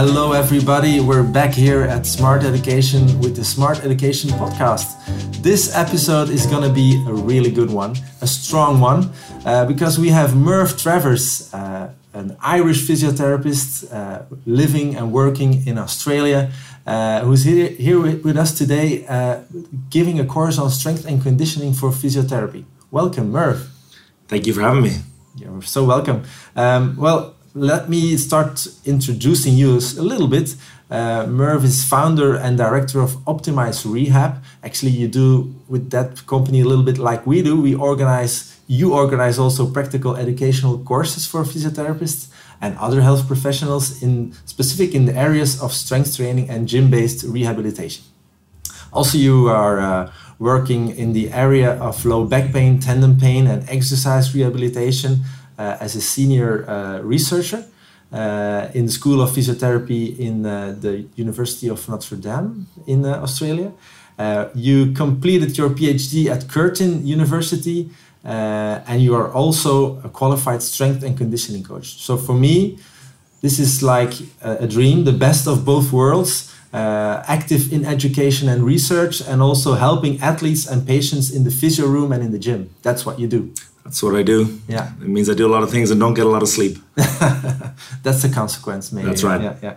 Hello, 0.00 0.30
everybody. 0.30 1.00
We're 1.00 1.24
back 1.24 1.52
here 1.52 1.82
at 1.82 2.06
Smart 2.06 2.44
Education 2.44 3.18
with 3.18 3.34
the 3.34 3.42
Smart 3.42 3.80
Education 3.80 4.30
podcast. 4.30 4.86
This 5.42 5.74
episode 5.74 6.30
is 6.30 6.46
going 6.46 6.62
to 6.62 6.72
be 6.72 7.04
a 7.08 7.12
really 7.12 7.50
good 7.50 7.68
one, 7.68 7.96
a 8.20 8.26
strong 8.28 8.78
one, 8.78 9.10
uh, 9.44 9.64
because 9.66 9.98
we 9.98 10.10
have 10.10 10.36
Merv 10.36 10.80
Travers, 10.80 11.52
uh, 11.52 11.92
an 12.14 12.36
Irish 12.40 12.86
physiotherapist 12.86 13.92
uh, 13.92 14.22
living 14.46 14.94
and 14.94 15.10
working 15.10 15.66
in 15.66 15.78
Australia, 15.78 16.52
uh, 16.86 17.22
who's 17.22 17.42
here, 17.42 17.70
here 17.70 17.98
with 17.98 18.36
us 18.36 18.56
today 18.56 19.04
uh, 19.08 19.40
giving 19.90 20.20
a 20.20 20.24
course 20.24 20.58
on 20.58 20.70
strength 20.70 21.06
and 21.06 21.20
conditioning 21.20 21.72
for 21.72 21.90
physiotherapy. 21.90 22.64
Welcome, 22.92 23.32
Merv. 23.32 23.68
Thank 24.28 24.46
you 24.46 24.52
for 24.52 24.60
having 24.60 24.84
me. 24.84 24.92
You're 25.34 25.62
so 25.62 25.82
welcome. 25.82 26.22
Um, 26.54 26.96
well, 26.96 27.34
let 27.60 27.88
me 27.88 28.16
start 28.16 28.66
introducing 28.84 29.54
you 29.54 29.76
a 29.76 30.02
little 30.02 30.28
bit. 30.28 30.54
Uh, 30.90 31.26
Merv 31.26 31.64
is 31.64 31.84
founder 31.84 32.34
and 32.34 32.56
director 32.56 33.00
of 33.00 33.12
Optimize 33.26 33.84
Rehab. 33.84 34.42
Actually, 34.62 34.92
you 34.92 35.08
do 35.08 35.54
with 35.68 35.90
that 35.90 36.26
company 36.26 36.60
a 36.60 36.64
little 36.64 36.84
bit 36.84 36.98
like 36.98 37.26
we 37.26 37.42
do. 37.42 37.60
We 37.60 37.74
organize, 37.74 38.58
you 38.66 38.94
organize 38.94 39.38
also 39.38 39.70
practical 39.70 40.16
educational 40.16 40.78
courses 40.78 41.26
for 41.26 41.42
physiotherapists 41.44 42.28
and 42.60 42.76
other 42.78 43.02
health 43.02 43.26
professionals 43.26 44.02
in 44.02 44.32
specific 44.46 44.94
in 44.94 45.04
the 45.04 45.14
areas 45.14 45.60
of 45.60 45.72
strength 45.72 46.16
training 46.16 46.48
and 46.48 46.66
gym-based 46.66 47.24
rehabilitation. 47.24 48.04
Also, 48.92 49.18
you 49.18 49.48
are 49.48 49.78
uh, 49.78 50.12
working 50.38 50.96
in 50.96 51.12
the 51.12 51.30
area 51.32 51.72
of 51.72 52.04
low 52.06 52.24
back 52.24 52.52
pain, 52.52 52.80
tendon 52.80 53.18
pain, 53.18 53.46
and 53.46 53.68
exercise 53.68 54.34
rehabilitation 54.34 55.20
as 55.58 55.96
a 55.96 56.00
senior 56.00 56.68
uh, 56.68 57.00
researcher 57.00 57.64
uh, 58.12 58.68
in 58.74 58.86
the 58.86 58.92
School 58.92 59.20
of 59.20 59.30
Physiotherapy 59.30 60.18
in 60.18 60.42
the 60.42 61.06
University 61.16 61.68
of 61.68 61.88
Notre 61.88 62.16
Dame 62.16 62.66
in 62.86 63.04
Australia. 63.04 63.72
you 64.54 64.92
completed 64.92 65.56
your 65.58 65.70
PhD 65.70 66.26
at 66.26 66.48
Curtin 66.48 67.06
University, 67.06 67.90
and 68.24 69.02
you 69.02 69.14
are 69.14 69.30
also 69.32 70.00
a 70.02 70.08
qualified 70.08 70.62
strength 70.62 71.02
and 71.02 71.16
conditioning 71.16 71.62
coach. 71.62 72.00
So 72.06 72.16
for 72.16 72.34
me, 72.34 72.78
this 73.40 73.58
is 73.58 73.82
like 73.82 74.14
a, 74.42 74.64
a 74.64 74.66
dream, 74.66 75.04
the 75.04 75.12
best 75.12 75.46
of 75.46 75.64
both 75.64 75.92
worlds. 75.92 76.54
Uh, 76.70 77.24
active 77.26 77.72
in 77.72 77.82
education 77.86 78.46
and 78.46 78.62
research, 78.62 79.22
and 79.22 79.40
also 79.40 79.72
helping 79.72 80.20
athletes 80.20 80.66
and 80.66 80.86
patients 80.86 81.30
in 81.30 81.42
the 81.42 81.50
physio 81.50 81.86
room 81.86 82.12
and 82.12 82.22
in 82.22 82.30
the 82.30 82.38
gym. 82.38 82.68
That's 82.82 83.06
what 83.06 83.18
you 83.18 83.26
do. 83.26 83.54
That's 83.88 84.02
what 84.02 84.14
I 84.14 84.22
do. 84.22 84.60
Yeah. 84.68 84.92
It 85.00 85.08
means 85.08 85.30
I 85.30 85.34
do 85.34 85.46
a 85.46 85.52
lot 85.56 85.62
of 85.62 85.70
things 85.70 85.90
and 85.90 85.98
don't 85.98 86.12
get 86.12 86.26
a 86.26 86.28
lot 86.28 86.42
of 86.42 86.48
sleep. 86.48 86.76
That's 88.02 88.20
the 88.20 88.30
consequence, 88.32 88.92
maybe. 88.92 89.08
That's 89.08 89.24
right. 89.24 89.40
Yeah, 89.40 89.56
yeah. 89.62 89.74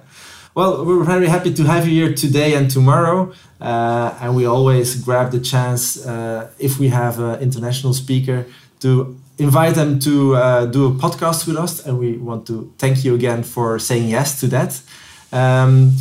Well, 0.53 0.83
we're 0.83 1.05
very 1.05 1.27
happy 1.27 1.53
to 1.53 1.63
have 1.63 1.87
you 1.87 1.93
here 2.03 2.13
today 2.13 2.55
and 2.55 2.69
tomorrow. 2.69 3.31
Uh, 3.61 4.13
and 4.19 4.35
we 4.35 4.45
always 4.45 5.01
grab 5.01 5.31
the 5.31 5.39
chance, 5.39 6.05
uh, 6.05 6.49
if 6.59 6.77
we 6.77 6.89
have 6.89 7.19
an 7.19 7.39
international 7.39 7.93
speaker, 7.93 8.45
to 8.81 9.17
invite 9.37 9.75
them 9.75 9.97
to 9.99 10.35
uh, 10.35 10.65
do 10.65 10.87
a 10.87 10.91
podcast 10.91 11.47
with 11.47 11.55
us. 11.55 11.85
And 11.85 11.97
we 11.97 12.17
want 12.17 12.45
to 12.47 12.73
thank 12.77 13.05
you 13.05 13.15
again 13.15 13.43
for 13.43 13.79
saying 13.79 14.09
yes 14.09 14.41
to 14.41 14.47
that. 14.47 14.81
Um, 15.31 15.93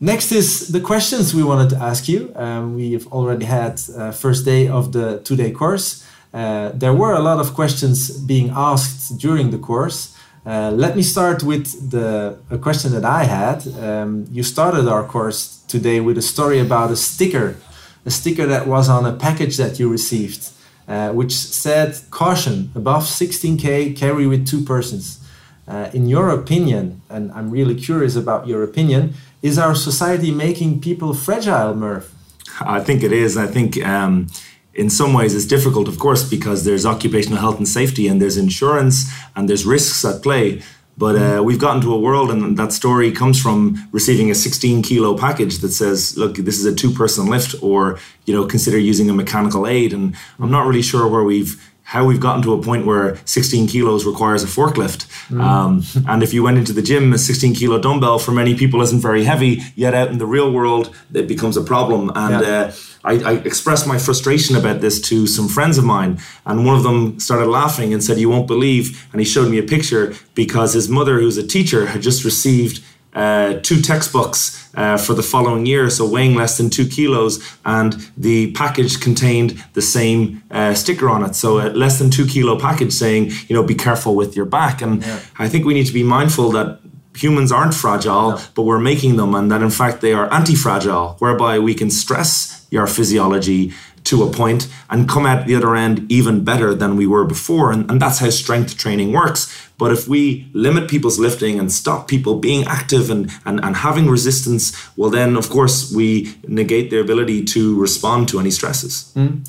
next 0.00 0.32
is 0.32 0.72
the 0.72 0.80
questions 0.80 1.32
we 1.32 1.44
wanted 1.44 1.70
to 1.70 1.76
ask 1.76 2.08
you. 2.08 2.32
Um, 2.34 2.74
we've 2.74 3.06
already 3.12 3.44
had 3.44 3.80
uh, 3.96 4.10
first 4.10 4.44
day 4.44 4.66
of 4.66 4.90
the 4.90 5.20
two-day 5.20 5.52
course. 5.52 6.04
Uh, 6.32 6.70
there 6.74 6.94
were 6.94 7.12
a 7.12 7.20
lot 7.20 7.38
of 7.38 7.54
questions 7.54 8.10
being 8.10 8.50
asked 8.54 9.18
during 9.18 9.50
the 9.50 9.58
course. 9.58 10.16
Uh, 10.44 10.70
let 10.74 10.96
me 10.96 11.02
start 11.02 11.42
with 11.42 11.90
the 11.90 12.36
a 12.50 12.58
question 12.58 12.90
that 12.92 13.04
I 13.04 13.24
had. 13.24 13.66
Um, 13.78 14.26
you 14.30 14.42
started 14.42 14.88
our 14.88 15.04
course 15.04 15.62
today 15.68 16.00
with 16.00 16.18
a 16.18 16.22
story 16.22 16.58
about 16.58 16.90
a 16.90 16.96
sticker, 16.96 17.56
a 18.04 18.10
sticker 18.10 18.46
that 18.46 18.66
was 18.66 18.88
on 18.88 19.06
a 19.06 19.12
package 19.12 19.56
that 19.58 19.78
you 19.78 19.88
received, 19.88 20.50
uh, 20.88 21.10
which 21.10 21.32
said 21.32 22.00
"Caution: 22.10 22.72
Above 22.74 23.04
16k, 23.04 23.96
carry 23.96 24.26
with 24.26 24.46
two 24.46 24.62
persons." 24.62 25.20
Uh, 25.68 25.88
in 25.94 26.08
your 26.08 26.28
opinion, 26.30 27.00
and 27.08 27.30
I'm 27.32 27.48
really 27.48 27.76
curious 27.76 28.16
about 28.16 28.48
your 28.48 28.64
opinion, 28.64 29.14
is 29.42 29.58
our 29.58 29.76
society 29.76 30.32
making 30.32 30.80
people 30.80 31.14
fragile, 31.14 31.72
Merv? 31.74 32.12
I 32.60 32.80
think 32.80 33.04
it 33.04 33.12
is. 33.12 33.36
I 33.36 33.46
think. 33.46 33.78
Um, 33.86 34.26
in 34.74 34.88
some 34.90 35.12
ways 35.12 35.34
it's 35.34 35.46
difficult, 35.46 35.88
of 35.88 35.98
course, 35.98 36.28
because 36.28 36.64
there's 36.64 36.86
occupational 36.86 37.38
health 37.38 37.58
and 37.58 37.68
safety 37.68 38.08
and 38.08 38.20
there's 38.20 38.36
insurance 38.36 39.12
and 39.36 39.48
there's 39.48 39.64
risks 39.64 40.04
at 40.04 40.22
play. 40.22 40.62
But 40.96 41.16
uh, 41.16 41.42
we've 41.42 41.58
gotten 41.58 41.80
to 41.82 41.94
a 41.94 41.98
world, 41.98 42.30
and 42.30 42.56
that 42.58 42.70
story 42.70 43.10
comes 43.12 43.40
from 43.40 43.88
receiving 43.92 44.30
a 44.30 44.34
16 44.34 44.82
kilo 44.82 45.16
package 45.16 45.58
that 45.58 45.70
says, 45.70 46.18
"Look, 46.18 46.36
this 46.36 46.58
is 46.58 46.66
a 46.66 46.74
two 46.74 46.90
person 46.90 47.26
lift," 47.26 47.54
or 47.62 47.98
you 48.26 48.34
know, 48.34 48.44
consider 48.44 48.78
using 48.78 49.08
a 49.08 49.14
mechanical 49.14 49.66
aid. 49.66 49.94
And 49.94 50.14
I'm 50.38 50.50
not 50.50 50.66
really 50.66 50.82
sure 50.82 51.08
where 51.08 51.24
we've 51.24 51.56
how 51.82 52.04
we've 52.04 52.20
gotten 52.20 52.42
to 52.42 52.54
a 52.54 52.62
point 52.62 52.86
where 52.86 53.16
16 53.24 53.66
kilos 53.68 54.06
requires 54.06 54.42
a 54.42 54.46
forklift. 54.46 55.06
Mm. 55.28 55.40
Um, 55.42 55.82
and 56.08 56.22
if 56.22 56.32
you 56.32 56.42
went 56.42 56.58
into 56.58 56.72
the 56.72 56.82
gym, 56.82 57.12
a 57.12 57.18
16 57.18 57.54
kilo 57.54 57.78
dumbbell 57.78 58.18
for 58.18 58.32
many 58.32 58.54
people 58.54 58.80
isn't 58.80 59.00
very 59.00 59.24
heavy, 59.24 59.60
yet 59.74 59.92
out 59.92 60.08
in 60.08 60.18
the 60.18 60.26
real 60.26 60.52
world, 60.52 60.94
it 61.12 61.26
becomes 61.26 61.56
a 61.56 61.62
problem. 61.62 62.10
And 62.14 62.44
yeah. 62.44 62.52
uh, 62.52 62.72
I, 63.04 63.14
I, 63.14 63.32
expressed 63.44 63.86
my 63.86 63.98
frustration 63.98 64.54
about 64.56 64.80
this 64.80 65.00
to 65.08 65.26
some 65.26 65.48
friends 65.48 65.76
of 65.78 65.84
mine. 65.84 66.20
And 66.46 66.64
one 66.64 66.76
of 66.76 66.82
them 66.82 67.18
started 67.18 67.48
laughing 67.48 67.92
and 67.92 68.02
said, 68.02 68.18
You 68.18 68.28
won't 68.28 68.46
believe. 68.46 69.08
And 69.12 69.20
he 69.20 69.24
showed 69.24 69.50
me 69.50 69.58
a 69.58 69.62
picture 69.62 70.14
because 70.34 70.72
his 70.72 70.88
mother, 70.88 71.18
who's 71.18 71.36
a 71.36 71.46
teacher, 71.46 71.86
had 71.86 72.02
just 72.02 72.24
received 72.24 72.82
uh, 73.14 73.60
two 73.62 73.82
textbooks 73.82 74.70
uh, 74.74 74.96
for 74.96 75.12
the 75.12 75.22
following 75.22 75.66
year, 75.66 75.90
so 75.90 76.08
weighing 76.08 76.34
less 76.34 76.56
than 76.56 76.70
two 76.70 76.86
kilos, 76.86 77.42
and 77.66 78.10
the 78.16 78.50
package 78.52 79.00
contained 79.00 79.62
the 79.74 79.82
same 79.82 80.42
uh, 80.50 80.72
sticker 80.72 81.10
on 81.10 81.22
it, 81.22 81.34
so 81.34 81.58
a 81.58 81.68
less 81.70 81.98
than 81.98 82.10
two 82.10 82.26
kilo 82.26 82.58
package 82.58 82.92
saying, 82.92 83.30
you 83.48 83.54
know, 83.54 83.62
be 83.62 83.74
careful 83.74 84.14
with 84.14 84.34
your 84.34 84.46
back. 84.46 84.80
And 84.80 85.02
yeah. 85.02 85.20
I 85.38 85.48
think 85.48 85.66
we 85.66 85.74
need 85.74 85.86
to 85.86 85.92
be 85.92 86.02
mindful 86.02 86.52
that 86.52 86.80
humans 87.14 87.52
aren't 87.52 87.74
fragile, 87.74 88.30
no. 88.30 88.40
but 88.54 88.62
we're 88.62 88.80
making 88.80 89.16
them, 89.16 89.34
and 89.34 89.50
that 89.52 89.60
in 89.60 89.70
fact 89.70 90.00
they 90.00 90.14
are 90.14 90.32
anti 90.32 90.54
fragile, 90.54 91.16
whereby 91.18 91.58
we 91.58 91.74
can 91.74 91.90
stress 91.90 92.61
your 92.72 92.86
physiology 92.86 93.72
to 94.04 94.24
a 94.24 94.32
point 94.32 94.66
and 94.90 95.08
come 95.08 95.26
out 95.26 95.46
the 95.46 95.54
other 95.54 95.76
end 95.76 96.10
even 96.10 96.42
better 96.42 96.74
than 96.74 96.96
we 96.96 97.06
were 97.06 97.24
before. 97.24 97.70
And, 97.70 97.88
and 97.90 98.00
that's 98.00 98.18
how 98.18 98.30
strength 98.30 98.76
training 98.76 99.12
works. 99.12 99.40
But 99.78 99.92
if 99.92 100.08
we 100.08 100.48
limit 100.52 100.88
people's 100.88 101.18
lifting 101.18 101.60
and 101.60 101.70
stop 101.70 102.08
people 102.08 102.38
being 102.38 102.64
active 102.64 103.10
and, 103.10 103.30
and, 103.44 103.60
and 103.62 103.76
having 103.76 104.08
resistance, 104.08 104.64
well, 104.96 105.10
then 105.10 105.36
of 105.36 105.50
course 105.50 105.92
we 105.92 106.34
negate 106.48 106.90
their 106.90 107.00
ability 107.00 107.44
to 107.54 107.78
respond 107.80 108.28
to 108.30 108.40
any 108.40 108.50
stresses. 108.50 109.12
Mm. 109.14 109.48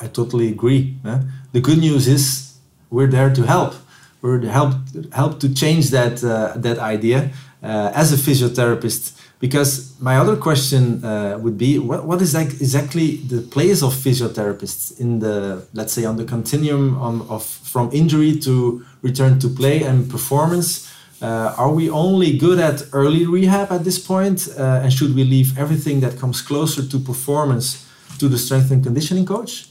I 0.00 0.06
totally 0.08 0.48
agree. 0.48 0.96
Eh? 1.04 1.20
The 1.52 1.60
good 1.60 1.78
news 1.78 2.08
is 2.08 2.54
we're 2.90 3.06
there 3.06 3.32
to 3.32 3.42
help. 3.42 3.74
We're 4.22 4.40
to 4.40 4.50
help 4.50 4.74
help 5.12 5.40
to 5.40 5.52
change 5.52 5.90
that 5.90 6.22
uh, 6.22 6.52
that 6.56 6.78
idea. 6.78 7.30
Uh, 7.62 7.90
as 7.94 8.12
a 8.12 8.16
physiotherapist, 8.16 9.20
because 9.42 9.92
my 10.00 10.18
other 10.18 10.36
question 10.36 11.04
uh, 11.04 11.36
would 11.42 11.58
be 11.58 11.76
what, 11.76 12.04
what 12.04 12.22
is 12.22 12.32
like 12.32 12.50
exactly 12.64 13.16
the 13.32 13.42
place 13.54 13.82
of 13.82 13.92
physiotherapists 13.92 15.00
in 15.00 15.18
the 15.18 15.66
let's 15.74 15.92
say 15.92 16.04
on 16.04 16.16
the 16.16 16.24
continuum 16.24 16.96
on, 17.06 17.14
of 17.28 17.44
from 17.44 17.90
injury 17.92 18.38
to 18.38 18.84
return 19.02 19.40
to 19.40 19.48
play 19.48 19.82
and 19.82 20.08
performance? 20.08 20.88
Uh, 21.20 21.54
are 21.58 21.72
we 21.72 21.90
only 21.90 22.38
good 22.38 22.60
at 22.60 22.84
early 22.92 23.26
rehab 23.26 23.72
at 23.72 23.82
this 23.82 23.98
point 23.98 24.48
uh, 24.56 24.82
and 24.82 24.92
should 24.92 25.12
we 25.14 25.24
leave 25.24 25.58
everything 25.58 25.98
that 26.00 26.16
comes 26.18 26.40
closer 26.40 26.82
to 26.92 26.98
performance 26.98 27.88
to 28.18 28.28
the 28.28 28.38
strength 28.38 28.70
and 28.70 28.84
conditioning 28.84 29.26
coach 29.26 29.66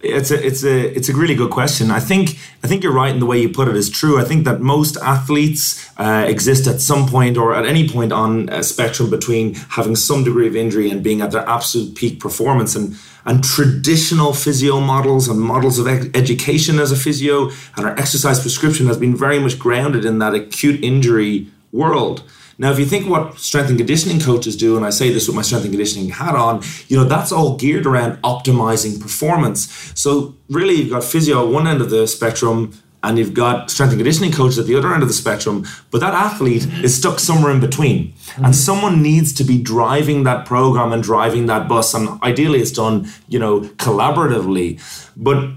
it's 0.00 0.30
a 0.30 0.46
it's 0.46 0.62
a 0.62 0.96
it's 0.96 1.08
a 1.08 1.14
really 1.14 1.34
good 1.34 1.50
question. 1.50 1.90
I 1.90 1.98
think 1.98 2.38
I 2.62 2.68
think 2.68 2.84
you're 2.84 2.92
right 2.92 3.12
in 3.12 3.18
the 3.18 3.26
way 3.26 3.40
you 3.40 3.48
put 3.48 3.68
it 3.68 3.76
is 3.76 3.90
true. 3.90 4.20
I 4.20 4.24
think 4.24 4.44
that 4.44 4.60
most 4.60 4.96
athletes 4.98 5.90
uh, 5.98 6.24
exist 6.28 6.66
at 6.68 6.80
some 6.80 7.08
point 7.08 7.36
or 7.36 7.54
at 7.54 7.66
any 7.66 7.88
point 7.88 8.12
on 8.12 8.48
a 8.50 8.62
spectrum 8.62 9.10
between 9.10 9.54
having 9.54 9.96
some 9.96 10.22
degree 10.22 10.46
of 10.46 10.54
injury 10.54 10.88
and 10.90 11.02
being 11.02 11.20
at 11.20 11.32
their 11.32 11.48
absolute 11.48 11.96
peak 11.96 12.20
performance. 12.20 12.76
And 12.76 12.96
and 13.24 13.44
traditional 13.44 14.32
physio 14.32 14.80
models 14.80 15.28
and 15.28 15.38
models 15.38 15.78
of 15.78 15.86
ed- 15.86 16.16
education 16.16 16.78
as 16.78 16.92
a 16.92 16.96
physio 16.96 17.50
and 17.76 17.84
our 17.84 17.98
exercise 17.98 18.40
prescription 18.40 18.86
has 18.86 18.96
been 18.96 19.14
very 19.14 19.38
much 19.38 19.58
grounded 19.58 20.04
in 20.04 20.18
that 20.20 20.34
acute 20.34 20.82
injury 20.82 21.48
world. 21.70 22.22
Now, 22.60 22.72
if 22.72 22.78
you 22.78 22.84
think 22.84 23.08
what 23.08 23.38
strength 23.38 23.68
and 23.68 23.78
conditioning 23.78 24.20
coaches 24.20 24.56
do, 24.56 24.76
and 24.76 24.84
I 24.84 24.90
say 24.90 25.12
this 25.12 25.28
with 25.28 25.36
my 25.36 25.42
strength 25.42 25.64
and 25.64 25.72
conditioning 25.72 26.08
hat 26.10 26.34
on, 26.34 26.62
you 26.88 26.96
know, 26.96 27.04
that's 27.04 27.30
all 27.30 27.56
geared 27.56 27.86
around 27.86 28.20
optimizing 28.22 29.00
performance. 29.00 29.92
So 29.94 30.34
really 30.50 30.74
you've 30.74 30.90
got 30.90 31.04
physio 31.04 31.46
at 31.46 31.52
one 31.52 31.68
end 31.68 31.80
of 31.80 31.90
the 31.90 32.08
spectrum 32.08 32.72
and 33.04 33.16
you've 33.16 33.32
got 33.32 33.70
strength 33.70 33.92
and 33.92 34.00
conditioning 34.00 34.32
coaches 34.32 34.58
at 34.58 34.66
the 34.66 34.74
other 34.74 34.92
end 34.92 35.02
of 35.02 35.08
the 35.08 35.14
spectrum, 35.14 35.64
but 35.92 36.00
that 36.00 36.14
athlete 36.14 36.66
is 36.82 36.96
stuck 36.96 37.20
somewhere 37.20 37.52
in 37.52 37.60
between. 37.60 38.12
Mm-hmm. 38.12 38.46
And 38.46 38.56
someone 38.56 39.02
needs 39.02 39.32
to 39.34 39.44
be 39.44 39.62
driving 39.62 40.24
that 40.24 40.44
program 40.44 40.92
and 40.92 41.00
driving 41.00 41.46
that 41.46 41.68
bus. 41.68 41.94
And 41.94 42.20
ideally 42.24 42.60
it's 42.60 42.72
done, 42.72 43.08
you 43.28 43.38
know, 43.38 43.60
collaboratively. 43.60 44.80
But 45.16 45.48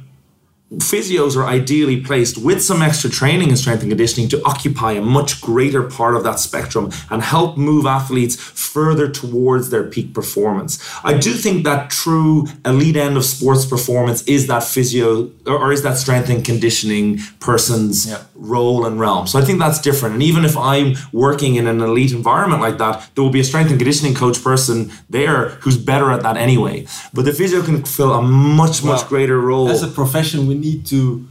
physios 0.77 1.35
are 1.35 1.45
ideally 1.45 1.99
placed 1.99 2.37
with 2.37 2.63
some 2.63 2.81
extra 2.81 3.09
training 3.09 3.49
and 3.49 3.57
strength 3.57 3.81
and 3.81 3.91
conditioning 3.91 4.29
to 4.29 4.41
occupy 4.45 4.93
a 4.93 5.01
much 5.01 5.41
greater 5.41 5.83
part 5.83 6.15
of 6.15 6.23
that 6.23 6.39
spectrum 6.39 6.89
and 7.09 7.21
help 7.21 7.57
move 7.57 7.85
athletes 7.85 8.35
further 8.37 9.09
towards 9.09 9.69
their 9.69 9.83
peak 9.83 10.13
performance. 10.13 10.81
I 11.03 11.17
do 11.17 11.33
think 11.33 11.65
that 11.65 11.89
true 11.89 12.47
elite 12.65 12.95
end 12.95 13.17
of 13.17 13.25
sports 13.25 13.65
performance 13.65 14.23
is 14.23 14.47
that 14.47 14.63
physio 14.63 15.29
or 15.45 15.73
is 15.73 15.83
that 15.83 15.97
strength 15.97 16.29
and 16.29 16.43
conditioning 16.45 17.19
person's 17.41 18.07
yeah. 18.07 18.23
role 18.35 18.85
and 18.85 18.97
realm. 18.97 19.27
So 19.27 19.39
I 19.39 19.41
think 19.43 19.59
that's 19.59 19.81
different. 19.81 20.13
And 20.13 20.23
even 20.23 20.45
if 20.45 20.55
I'm 20.55 20.95
working 21.11 21.55
in 21.55 21.67
an 21.67 21.81
elite 21.81 22.13
environment 22.13 22.61
like 22.61 22.77
that, 22.77 23.09
there 23.15 23.23
will 23.23 23.31
be 23.31 23.41
a 23.41 23.43
strength 23.43 23.71
and 23.71 23.79
conditioning 23.79 24.13
coach 24.13 24.41
person 24.41 24.91
there 25.09 25.49
who's 25.61 25.77
better 25.77 26.11
at 26.11 26.23
that 26.23 26.37
anyway. 26.37 26.87
But 27.13 27.25
the 27.25 27.33
physio 27.33 27.61
can 27.61 27.83
fill 27.83 28.13
a 28.13 28.21
much, 28.21 28.83
much 28.83 29.01
well, 29.01 29.09
greater 29.09 29.39
role. 29.39 29.67
As 29.67 29.83
a 29.83 29.87
profession, 29.87 30.47
we 30.47 30.60
need 30.61 30.85
to 30.87 31.27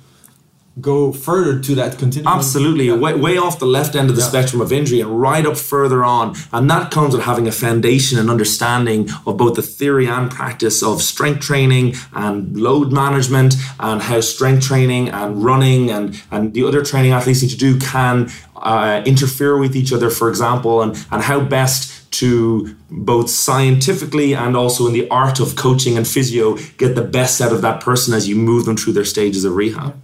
go 0.81 1.13
further 1.13 1.59
to 1.61 1.75
that 1.75 1.99
continuum. 1.99 2.33
Absolutely, 2.33 2.87
yeah. 2.87 2.95
way, 2.95 3.15
way 3.15 3.37
off 3.37 3.59
the 3.59 3.67
left 3.67 3.95
end 3.95 4.09
of 4.09 4.17
the 4.17 4.23
yeah. 4.23 4.29
spectrum 4.29 4.61
of 4.61 4.73
injury 4.73 5.01
and 5.01 5.21
right 5.21 5.45
up 5.45 5.57
further 5.57 6.05
on. 6.05 6.35
And 6.53 6.71
that 6.71 6.91
comes 6.91 7.15
with 7.15 7.25
having 7.25 7.47
a 7.49 7.53
foundation 7.53 8.19
and 8.19 8.31
understanding 8.31 9.09
of 9.27 9.37
both 9.37 9.57
the 9.57 9.63
theory 9.63 10.07
and 10.07 10.31
practice 10.31 10.83
of 10.83 11.03
strength 11.03 11.41
training 11.41 11.95
and 12.13 12.57
load 12.57 12.93
management 12.93 13.55
and 13.79 14.01
how 14.03 14.21
strength 14.21 14.65
training 14.65 15.09
and 15.11 15.43
running 15.45 15.91
and, 15.91 16.21
and 16.31 16.55
the 16.55 16.65
other 16.65 16.85
training 16.85 17.13
athletes 17.13 17.43
need 17.43 17.51
to 17.51 17.57
do 17.57 17.79
can 17.79 18.31
uh, 18.57 19.03
interfere 19.07 19.59
with 19.59 19.75
each 19.75 19.93
other, 19.93 20.11
for 20.11 20.29
example, 20.29 20.83
and, 20.83 20.95
and 21.11 21.23
how 21.23 21.41
best 21.41 22.00
to 22.11 22.75
both 22.91 23.31
scientifically 23.31 24.35
and 24.35 24.57
also 24.57 24.87
in 24.87 24.93
the 24.93 25.09
art 25.11 25.41
of 25.41 25.57
coaching 25.57 25.97
and 25.97 26.07
physio 26.07 26.57
get 26.77 26.95
the 26.95 27.03
best 27.03 27.41
out 27.41 27.53
of 27.53 27.63
that 27.63 27.81
person 27.81 28.13
as 28.15 28.29
you 28.29 28.35
move 28.35 28.65
them 28.65 28.77
through 28.77 28.93
their 28.93 29.05
stages 29.05 29.45
of 29.45 29.55
rehab. 29.55 29.95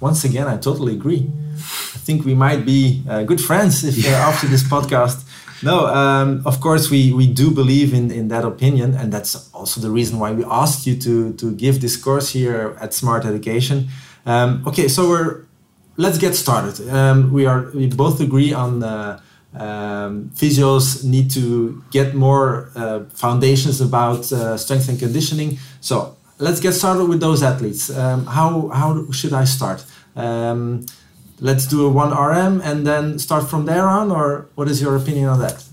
Once 0.00 0.24
again, 0.24 0.46
I 0.46 0.56
totally 0.58 0.92
agree. 0.92 1.30
I 1.54 1.98
think 2.06 2.24
we 2.24 2.34
might 2.34 2.66
be 2.66 3.02
uh, 3.08 3.22
good 3.22 3.40
friends 3.40 3.84
if 3.84 4.04
uh, 4.04 4.10
after 4.10 4.46
this 4.46 4.62
podcast. 4.62 5.24
No, 5.62 5.86
um, 5.86 6.42
of 6.44 6.60
course 6.60 6.90
we, 6.90 7.12
we 7.12 7.26
do 7.26 7.50
believe 7.50 7.94
in, 7.94 8.10
in 8.10 8.28
that 8.28 8.44
opinion, 8.44 8.94
and 8.94 9.10
that's 9.10 9.50
also 9.54 9.80
the 9.80 9.90
reason 9.90 10.18
why 10.18 10.32
we 10.32 10.44
asked 10.44 10.86
you 10.86 10.96
to 10.96 11.32
to 11.34 11.52
give 11.52 11.80
this 11.80 11.96
course 11.96 12.28
here 12.28 12.76
at 12.80 12.92
Smart 12.92 13.24
Education. 13.24 13.88
Um, 14.26 14.62
okay, 14.66 14.88
so 14.88 15.08
we're 15.08 15.44
let's 15.96 16.18
get 16.18 16.34
started. 16.34 16.86
Um, 16.90 17.32
we 17.32 17.46
are 17.46 17.70
we 17.74 17.86
both 17.86 18.20
agree 18.20 18.52
on. 18.52 18.82
Uh, 18.82 19.20
um, 19.54 20.30
physios 20.34 21.04
need 21.04 21.30
to 21.32 21.82
get 21.90 22.14
more 22.14 22.70
uh, 22.74 23.04
foundations 23.10 23.80
about 23.80 24.30
uh, 24.32 24.56
strength 24.56 24.88
and 24.88 24.98
conditioning. 24.98 25.58
So 25.80 26.16
let's 26.38 26.60
get 26.60 26.72
started 26.72 27.04
with 27.06 27.20
those 27.20 27.42
athletes. 27.42 27.90
Um, 27.90 28.26
how 28.26 28.68
how 28.68 29.10
should 29.12 29.32
I 29.32 29.44
start? 29.44 29.84
Um, 30.16 30.86
let's 31.40 31.66
do 31.66 31.86
a 31.86 31.90
one 31.90 32.10
RM 32.10 32.60
and 32.62 32.86
then 32.86 33.18
start 33.18 33.48
from 33.48 33.66
there 33.66 33.86
on, 33.86 34.10
or 34.10 34.48
what 34.54 34.68
is 34.68 34.80
your 34.80 34.96
opinion 34.96 35.28
on 35.28 35.40
that? 35.40 35.64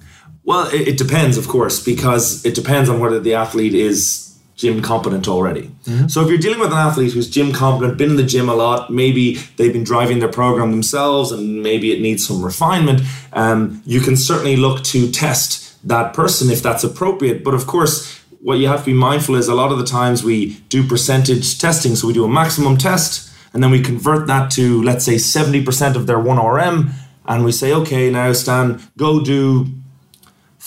Well, 0.43 0.67
it, 0.73 0.87
it 0.87 0.97
depends, 0.97 1.37
of 1.37 1.47
course, 1.47 1.83
because 1.83 2.43
it 2.45 2.55
depends 2.55 2.89
on 2.89 2.99
whether 2.99 3.19
the 3.19 3.35
athlete 3.35 3.75
is 3.75 4.30
gym 4.61 4.81
competent 4.81 5.27
already. 5.27 5.63
Mm-hmm. 5.85 6.07
So 6.07 6.21
if 6.21 6.29
you're 6.29 6.37
dealing 6.37 6.59
with 6.59 6.71
an 6.71 6.77
athlete 6.77 7.13
who's 7.13 7.29
gym 7.29 7.51
competent, 7.51 7.97
been 7.97 8.11
in 8.11 8.15
the 8.15 8.23
gym 8.23 8.47
a 8.47 8.55
lot, 8.55 8.89
maybe 8.89 9.35
they've 9.57 9.73
been 9.73 9.83
driving 9.83 10.19
their 10.19 10.31
program 10.31 10.71
themselves, 10.71 11.31
and 11.31 11.63
maybe 11.63 11.91
it 11.91 12.01
needs 12.01 12.25
some 12.25 12.41
refinement, 12.41 13.01
um, 13.33 13.81
you 13.85 13.99
can 13.99 14.15
certainly 14.15 14.55
look 14.55 14.83
to 14.85 15.11
test 15.11 15.77
that 15.87 16.13
person 16.13 16.49
if 16.49 16.61
that's 16.61 16.83
appropriate. 16.83 17.43
But 17.43 17.53
of 17.53 17.65
course, 17.67 18.21
what 18.39 18.59
you 18.59 18.67
have 18.67 18.79
to 18.79 18.85
be 18.85 18.93
mindful 18.93 19.35
is 19.35 19.47
a 19.47 19.55
lot 19.55 19.71
of 19.71 19.77
the 19.77 19.85
times 19.85 20.23
we 20.23 20.59
do 20.69 20.87
percentage 20.87 21.59
testing. 21.59 21.95
So 21.95 22.07
we 22.07 22.13
do 22.13 22.23
a 22.23 22.29
maximum 22.29 22.77
test 22.77 23.31
and 23.53 23.63
then 23.63 23.71
we 23.71 23.81
convert 23.81 24.27
that 24.27 24.49
to, 24.51 24.81
let's 24.83 25.05
say, 25.05 25.15
70% 25.15 25.95
of 25.95 26.07
their 26.07 26.17
1RM. 26.17 26.91
And 27.25 27.45
we 27.45 27.51
say, 27.51 27.73
okay, 27.73 28.09
now 28.09 28.33
Stan, 28.33 28.81
go 28.97 29.23
do 29.23 29.67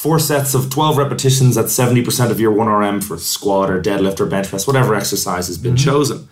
four 0.04 0.18
sets 0.18 0.52
of 0.52 0.68
12 0.68 0.98
repetitions 0.98 1.56
at 1.56 1.64
70% 1.64 2.30
of 2.30 2.38
your 2.38 2.52
1RM 2.52 3.02
for 3.02 3.16
squat 3.16 3.70
or 3.70 3.80
deadlift 3.80 4.20
or 4.20 4.26
bench 4.26 4.48
press, 4.48 4.66
whatever 4.66 4.94
exercise 4.94 5.46
has 5.46 5.56
been 5.56 5.76
mm-hmm. 5.76 5.90
chosen. 5.90 6.28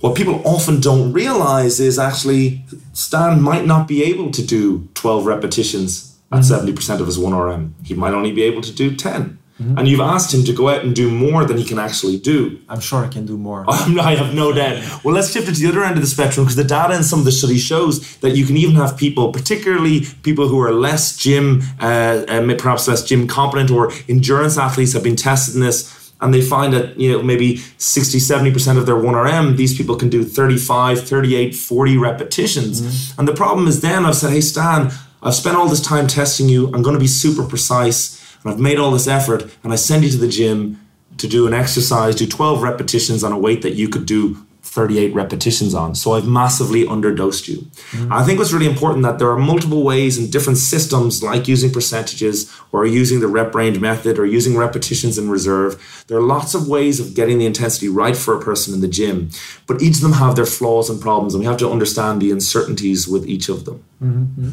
What 0.00 0.16
people 0.16 0.42
often 0.44 0.80
don't 0.80 1.12
realize 1.12 1.78
is 1.78 1.96
actually 1.96 2.64
Stan 2.92 3.40
might 3.40 3.66
not 3.66 3.86
be 3.86 4.02
able 4.02 4.32
to 4.32 4.44
do 4.44 4.88
12 4.94 5.26
repetitions 5.26 6.18
at 6.32 6.40
mm-hmm. 6.40 6.70
70% 6.76 6.98
of 6.98 7.06
his 7.06 7.18
1RM. 7.18 7.70
He 7.84 7.94
might 7.94 8.14
only 8.14 8.32
be 8.32 8.42
able 8.42 8.62
to 8.62 8.72
do 8.72 8.96
10. 8.96 9.38
Mm-hmm. 9.60 9.78
And 9.78 9.88
you've 9.88 10.00
asked 10.00 10.34
him 10.34 10.44
to 10.44 10.52
go 10.52 10.68
out 10.68 10.84
and 10.84 10.94
do 10.94 11.10
more 11.10 11.44
than 11.46 11.56
he 11.56 11.64
can 11.64 11.78
actually 11.78 12.18
do. 12.18 12.60
I'm 12.68 12.80
sure 12.80 13.02
I 13.02 13.08
can 13.08 13.24
do 13.24 13.38
more. 13.38 13.64
I 13.68 14.14
have 14.14 14.34
no 14.34 14.52
doubt. 14.52 15.02
Well, 15.02 15.14
let's 15.14 15.32
shift 15.32 15.48
it 15.48 15.54
to 15.54 15.60
the 15.60 15.68
other 15.68 15.82
end 15.82 15.96
of 15.96 16.02
the 16.02 16.08
spectrum 16.08 16.44
because 16.44 16.56
the 16.56 16.64
data 16.64 16.94
in 16.94 17.02
some 17.02 17.20
of 17.20 17.24
the 17.24 17.32
studies 17.32 17.62
shows 17.62 18.16
that 18.18 18.36
you 18.36 18.44
can 18.44 18.58
even 18.58 18.76
have 18.76 18.98
people, 18.98 19.32
particularly 19.32 20.02
people 20.22 20.48
who 20.48 20.60
are 20.60 20.72
less 20.72 21.16
gym, 21.16 21.62
uh, 21.80 22.24
uh, 22.28 22.54
perhaps 22.58 22.86
less 22.86 23.02
gym 23.02 23.26
competent 23.26 23.70
or 23.70 23.92
endurance 24.08 24.58
athletes, 24.58 24.92
have 24.92 25.02
been 25.02 25.16
tested 25.16 25.54
in 25.54 25.62
this 25.62 25.94
and 26.20 26.32
they 26.32 26.40
find 26.40 26.72
that 26.72 26.98
you 26.98 27.12
know 27.12 27.22
maybe 27.22 27.56
60 27.56 28.18
70% 28.18 28.78
of 28.78 28.86
their 28.86 28.94
1rm 28.94 29.56
these 29.56 29.76
people 29.76 29.96
can 29.96 30.08
do 30.08 30.24
35 30.24 31.06
38 31.06 31.54
40 31.54 31.98
repetitions 31.98 32.80
mm-hmm. 32.80 33.20
and 33.20 33.28
the 33.28 33.34
problem 33.34 33.66
is 33.68 33.82
then 33.82 34.06
i've 34.06 34.16
said 34.16 34.30
hey 34.30 34.40
stan 34.40 34.90
i've 35.22 35.34
spent 35.34 35.58
all 35.58 35.68
this 35.68 35.82
time 35.82 36.06
testing 36.06 36.48
you 36.48 36.68
i'm 36.68 36.82
going 36.82 36.94
to 36.94 37.00
be 37.00 37.06
super 37.06 37.44
precise 37.44 38.25
and 38.46 38.54
I've 38.54 38.60
made 38.60 38.78
all 38.78 38.92
this 38.92 39.08
effort 39.08 39.50
and 39.64 39.72
I 39.72 39.76
send 39.76 40.04
you 40.04 40.10
to 40.10 40.16
the 40.16 40.28
gym 40.28 40.80
to 41.18 41.26
do 41.26 41.48
an 41.48 41.54
exercise, 41.54 42.14
do 42.14 42.28
12 42.28 42.62
repetitions 42.62 43.24
on 43.24 43.32
a 43.32 43.38
weight 43.38 43.62
that 43.62 43.74
you 43.74 43.88
could 43.88 44.06
do 44.06 44.46
38 44.62 45.14
repetitions 45.14 45.74
on. 45.74 45.96
So 45.96 46.12
I've 46.12 46.28
massively 46.28 46.84
underdosed 46.84 47.48
you. 47.48 47.58
Mm-hmm. 47.90 48.12
I 48.12 48.22
think 48.24 48.38
what's 48.38 48.52
really 48.52 48.68
important 48.68 49.02
that 49.02 49.18
there 49.18 49.30
are 49.30 49.38
multiple 49.38 49.82
ways 49.82 50.16
and 50.16 50.30
different 50.30 50.58
systems 50.58 51.24
like 51.24 51.48
using 51.48 51.72
percentages 51.72 52.54
or 52.70 52.86
using 52.86 53.18
the 53.18 53.26
rep 53.26 53.52
range 53.52 53.80
method 53.80 54.16
or 54.16 54.26
using 54.26 54.56
repetitions 54.56 55.18
in 55.18 55.28
reserve. 55.28 56.04
There 56.06 56.18
are 56.18 56.22
lots 56.22 56.54
of 56.54 56.68
ways 56.68 57.00
of 57.00 57.14
getting 57.14 57.38
the 57.38 57.46
intensity 57.46 57.88
right 57.88 58.16
for 58.16 58.36
a 58.36 58.40
person 58.40 58.74
in 58.74 58.80
the 58.80 58.88
gym, 58.88 59.30
but 59.66 59.82
each 59.82 59.96
of 59.96 60.02
them 60.02 60.12
have 60.12 60.36
their 60.36 60.46
flaws 60.46 60.88
and 60.88 61.00
problems 61.00 61.34
and 61.34 61.40
we 61.40 61.46
have 61.46 61.56
to 61.58 61.68
understand 61.68 62.22
the 62.22 62.30
uncertainties 62.30 63.08
with 63.08 63.26
each 63.26 63.48
of 63.48 63.64
them. 63.64 63.82
Mm-hmm. 64.00 64.50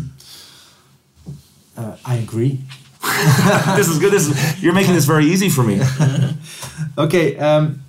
Uh, 1.75 1.97
I 2.05 2.15
agree. 2.15 2.61
this 3.75 3.89
is 3.89 3.99
good. 3.99 4.13
This 4.13 4.27
is, 4.27 4.63
you're 4.63 4.73
making 4.73 4.93
this 4.93 5.05
very 5.05 5.25
easy 5.25 5.49
for 5.49 5.63
me. 5.63 5.81
okay. 6.97 7.37
Um, 7.37 7.81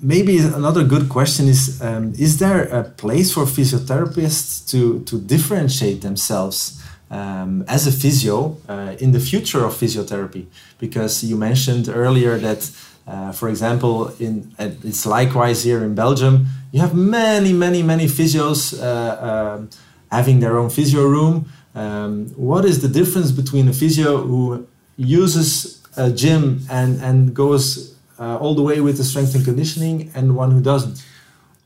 maybe 0.00 0.38
another 0.38 0.82
good 0.84 1.08
question 1.10 1.46
is: 1.46 1.80
um, 1.82 2.14
Is 2.18 2.38
there 2.38 2.62
a 2.64 2.84
place 2.84 3.32
for 3.32 3.44
physiotherapists 3.44 4.66
to 4.70 5.00
to 5.04 5.20
differentiate 5.20 6.00
themselves 6.00 6.82
um, 7.10 7.64
as 7.68 7.86
a 7.86 7.92
physio 7.92 8.56
uh, 8.68 8.96
in 8.98 9.12
the 9.12 9.20
future 9.20 9.64
of 9.64 9.74
physiotherapy? 9.74 10.46
Because 10.78 11.22
you 11.24 11.36
mentioned 11.36 11.88
earlier 11.88 12.38
that. 12.38 12.70
Uh, 13.08 13.32
for 13.32 13.48
example, 13.48 14.12
in 14.20 14.52
uh, 14.58 14.68
it's 14.84 15.06
likewise 15.06 15.64
here 15.64 15.82
in 15.82 15.94
Belgium. 15.94 16.46
You 16.72 16.80
have 16.80 16.94
many, 16.94 17.54
many, 17.54 17.82
many 17.82 18.04
physios 18.04 18.74
uh, 18.78 19.56
um, 19.56 19.70
having 20.10 20.40
their 20.40 20.58
own 20.58 20.68
physio 20.68 21.04
room, 21.06 21.46
um, 21.78 22.12
what 22.36 22.64
is 22.64 22.76
the 22.82 22.88
difference 22.88 23.30
between 23.32 23.68
a 23.68 23.72
physio 23.72 24.10
who 24.28 24.66
uses 24.96 25.82
a 25.96 26.10
gym 26.10 26.42
and, 26.70 27.00
and 27.00 27.34
goes 27.34 27.94
uh, 28.18 28.36
all 28.42 28.54
the 28.54 28.62
way 28.62 28.80
with 28.80 28.96
the 28.96 29.04
strength 29.04 29.34
and 29.34 29.44
conditioning 29.44 30.10
and 30.14 30.36
one 30.36 30.50
who 30.50 30.60
doesn't? 30.60 31.04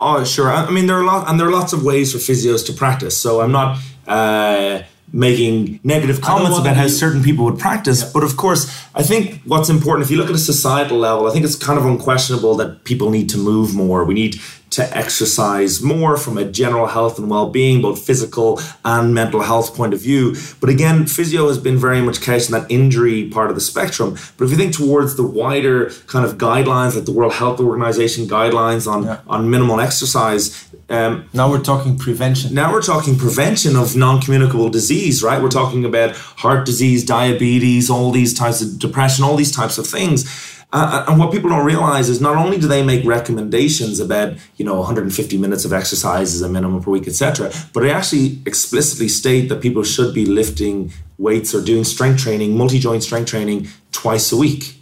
Oh, 0.00 0.24
sure. 0.24 0.50
I 0.50 0.70
mean, 0.70 0.86
there 0.86 0.96
are 0.96 1.02
a 1.02 1.06
lot, 1.06 1.28
and 1.28 1.38
there 1.38 1.46
are 1.46 1.52
lots 1.60 1.72
of 1.72 1.84
ways 1.84 2.12
for 2.12 2.18
physios 2.18 2.66
to 2.66 2.72
practice. 2.72 3.16
So 3.16 3.40
I'm 3.40 3.52
not 3.52 3.78
uh, 4.06 4.82
making 5.12 5.78
negative 5.84 6.20
comments 6.20 6.58
about 6.58 6.76
how 6.76 6.88
certain 6.88 7.22
people 7.22 7.44
would 7.44 7.58
practice. 7.58 8.02
Yeah. 8.02 8.10
But 8.14 8.24
of 8.24 8.36
course, 8.36 8.66
I 8.94 9.02
think 9.02 9.42
what's 9.44 9.68
important, 9.68 10.04
if 10.04 10.10
you 10.10 10.16
look 10.16 10.28
at 10.28 10.34
a 10.34 10.38
societal 10.38 10.98
level, 10.98 11.26
I 11.26 11.32
think 11.32 11.44
it's 11.44 11.56
kind 11.56 11.78
of 11.78 11.84
unquestionable 11.84 12.54
that 12.56 12.84
people 12.84 13.10
need 13.10 13.28
to 13.30 13.38
move 13.38 13.74
more. 13.74 14.04
We 14.04 14.14
need 14.14 14.40
to 14.70 14.96
exercise 14.96 15.82
more 15.82 16.16
from 16.16 16.38
a 16.38 16.44
general 16.46 16.86
health 16.86 17.18
and 17.18 17.28
well-being, 17.28 17.82
both 17.82 18.02
physical 18.02 18.58
and 18.86 19.12
mental 19.12 19.42
health 19.42 19.76
point 19.76 19.92
of 19.92 20.00
view. 20.00 20.34
But 20.60 20.70
again, 20.70 21.06
physio 21.06 21.46
has 21.48 21.58
been 21.58 21.76
very 21.76 22.00
much 22.00 22.22
couched 22.22 22.48
in 22.48 22.52
that 22.52 22.70
injury 22.70 23.28
part 23.28 23.50
of 23.50 23.54
the 23.54 23.60
spectrum. 23.60 24.16
But 24.38 24.46
if 24.46 24.50
you 24.50 24.56
think 24.56 24.74
towards 24.74 25.16
the 25.16 25.24
wider 25.24 25.90
kind 26.06 26.24
of 26.24 26.38
guidelines, 26.38 26.94
like 26.94 27.04
the 27.04 27.12
World 27.12 27.34
Health 27.34 27.60
Organization 27.60 28.24
guidelines 28.24 28.90
on, 28.90 29.04
yeah. 29.04 29.20
on 29.28 29.50
minimal 29.50 29.78
exercise, 29.78 30.71
um, 30.92 31.26
now 31.32 31.50
we're 31.50 31.62
talking 31.62 31.96
prevention. 31.96 32.52
Now 32.52 32.70
we're 32.70 32.82
talking 32.82 33.16
prevention 33.16 33.76
of 33.76 33.96
non-communicable 33.96 34.68
disease, 34.68 35.22
right? 35.22 35.42
We're 35.42 35.48
talking 35.48 35.86
about 35.86 36.14
heart 36.14 36.66
disease, 36.66 37.02
diabetes, 37.02 37.88
all 37.88 38.10
these 38.10 38.34
types 38.34 38.60
of 38.60 38.78
depression, 38.78 39.24
all 39.24 39.36
these 39.36 39.56
types 39.56 39.78
of 39.78 39.86
things. 39.86 40.58
Uh, 40.70 41.04
and 41.08 41.18
what 41.18 41.32
people 41.32 41.48
don't 41.48 41.64
realize 41.64 42.10
is 42.10 42.20
not 42.20 42.36
only 42.36 42.58
do 42.58 42.68
they 42.68 42.82
make 42.82 43.06
recommendations 43.06 44.00
about 44.00 44.34
you 44.56 44.66
know 44.66 44.76
150 44.76 45.38
minutes 45.38 45.64
of 45.64 45.72
exercise 45.72 46.34
as 46.34 46.42
a 46.42 46.48
minimum 46.48 46.82
per 46.82 46.90
week, 46.90 47.08
etc., 47.08 47.50
but 47.72 47.80
they 47.80 47.90
actually 47.90 48.38
explicitly 48.44 49.08
state 49.08 49.48
that 49.48 49.62
people 49.62 49.82
should 49.82 50.14
be 50.14 50.26
lifting 50.26 50.92
weights 51.16 51.54
or 51.54 51.62
doing 51.62 51.84
strength 51.84 52.20
training, 52.20 52.54
multi-joint 52.54 53.02
strength 53.02 53.30
training 53.30 53.66
twice 53.92 54.30
a 54.30 54.36
week. 54.36 54.81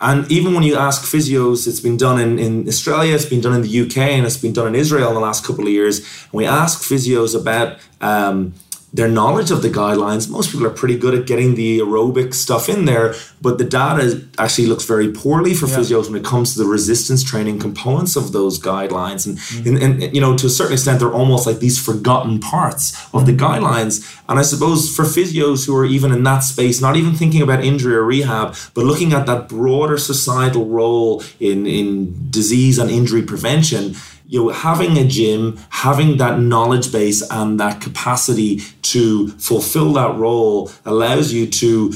And 0.00 0.30
even 0.30 0.54
when 0.54 0.62
you 0.62 0.76
ask 0.76 1.02
physios, 1.02 1.66
it's 1.66 1.80
been 1.80 1.96
done 1.96 2.20
in, 2.20 2.38
in 2.38 2.68
Australia, 2.68 3.14
it's 3.14 3.26
been 3.26 3.40
done 3.40 3.54
in 3.54 3.62
the 3.62 3.80
UK, 3.80 3.98
and 3.98 4.26
it's 4.26 4.36
been 4.36 4.52
done 4.52 4.68
in 4.68 4.74
Israel 4.74 5.08
in 5.08 5.14
the 5.14 5.20
last 5.20 5.44
couple 5.44 5.64
of 5.64 5.70
years. 5.70 5.98
And 5.98 6.32
we 6.32 6.46
ask 6.46 6.80
physios 6.80 7.38
about 7.38 7.78
um, 8.00 8.54
their 8.92 9.08
knowledge 9.08 9.50
of 9.50 9.60
the 9.60 9.68
guidelines. 9.68 10.30
Most 10.30 10.50
people 10.50 10.66
are 10.66 10.70
pretty 10.70 10.96
good 10.96 11.14
at 11.14 11.26
getting 11.26 11.54
the 11.54 11.80
aerobic 11.80 12.32
stuff 12.32 12.68
in 12.68 12.86
there, 12.86 13.14
but 13.40 13.58
the 13.58 13.64
data 13.64 14.26
actually 14.38 14.66
looks 14.66 14.84
very 14.84 15.12
poorly 15.12 15.52
for 15.52 15.66
yeah. 15.66 15.76
physios 15.76 16.10
when 16.10 16.18
it 16.18 16.24
comes 16.24 16.54
to 16.54 16.58
the 16.58 16.64
resistance 16.64 17.22
training 17.22 17.58
components 17.58 18.16
of 18.16 18.32
those 18.32 18.58
guidelines. 18.58 19.26
And, 19.26 19.36
mm-hmm. 19.38 19.76
and, 19.76 20.02
and, 20.02 20.14
you 20.14 20.20
know, 20.20 20.36
to 20.38 20.46
a 20.46 20.50
certain 20.50 20.72
extent, 20.72 21.00
they're 21.00 21.12
almost 21.12 21.46
like 21.46 21.58
these 21.58 21.78
forgotten 21.78 22.40
parts 22.40 22.96
of 23.12 23.26
the 23.26 23.32
guidelines. 23.32 24.20
And 24.28 24.38
I 24.38 24.42
suppose 24.42 24.94
for 24.94 25.04
physios 25.04 25.66
who 25.66 25.76
are 25.76 25.84
even 25.84 26.10
in 26.10 26.22
that 26.22 26.40
space, 26.40 26.80
not 26.80 26.96
even 26.96 27.14
thinking 27.14 27.42
about 27.42 27.62
injury 27.62 27.94
or 27.94 28.04
rehab, 28.04 28.56
but 28.72 28.84
looking 28.84 29.12
at 29.12 29.26
that 29.26 29.48
broader 29.48 29.98
societal 29.98 30.66
role 30.66 31.22
in, 31.40 31.66
in 31.66 32.30
disease 32.30 32.78
and 32.78 32.90
injury 32.90 33.22
prevention, 33.22 33.94
you 34.28 34.44
know, 34.44 34.50
having 34.50 34.98
a 34.98 35.04
gym, 35.04 35.58
having 35.70 36.18
that 36.18 36.38
knowledge 36.38 36.92
base 36.92 37.28
and 37.30 37.58
that 37.58 37.80
capacity 37.80 38.60
to 38.82 39.28
fulfill 39.38 39.94
that 39.94 40.14
role 40.16 40.70
allows 40.84 41.32
you 41.32 41.46
to, 41.46 41.92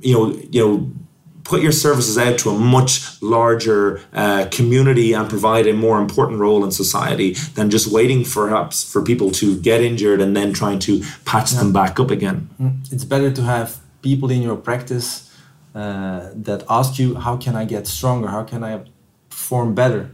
you 0.00 0.14
know, 0.14 0.32
you 0.50 0.66
know, 0.66 0.90
put 1.44 1.62
your 1.62 1.72
services 1.72 2.18
out 2.18 2.38
to 2.38 2.50
a 2.50 2.58
much 2.58 3.22
larger 3.22 4.00
uh, 4.12 4.46
community 4.50 5.12
and 5.12 5.28
provide 5.28 5.66
a 5.66 5.72
more 5.72 6.00
important 6.00 6.40
role 6.40 6.64
in 6.64 6.72
society 6.72 7.34
than 7.54 7.70
just 7.70 7.86
waiting 7.86 8.24
for 8.24 8.48
perhaps 8.48 8.90
for 8.90 9.02
people 9.02 9.30
to 9.30 9.60
get 9.60 9.80
injured 9.80 10.20
and 10.20 10.36
then 10.36 10.52
trying 10.52 10.78
to 10.78 11.02
patch 11.24 11.52
yeah. 11.52 11.58
them 11.58 11.72
back 11.72 12.00
up 12.00 12.10
again. 12.10 12.48
Mm. 12.60 12.92
It's 12.92 13.04
better 13.04 13.30
to 13.30 13.42
have 13.42 13.78
people 14.02 14.30
in 14.30 14.42
your 14.42 14.56
practice 14.56 15.30
uh, 15.74 16.30
that 16.34 16.64
ask 16.68 16.98
you, 16.98 17.16
how 17.16 17.36
can 17.36 17.54
I 17.54 17.64
get 17.64 17.86
stronger? 17.86 18.28
How 18.28 18.44
can 18.44 18.64
I 18.64 18.84
perform 19.28 19.74
better? 19.74 20.10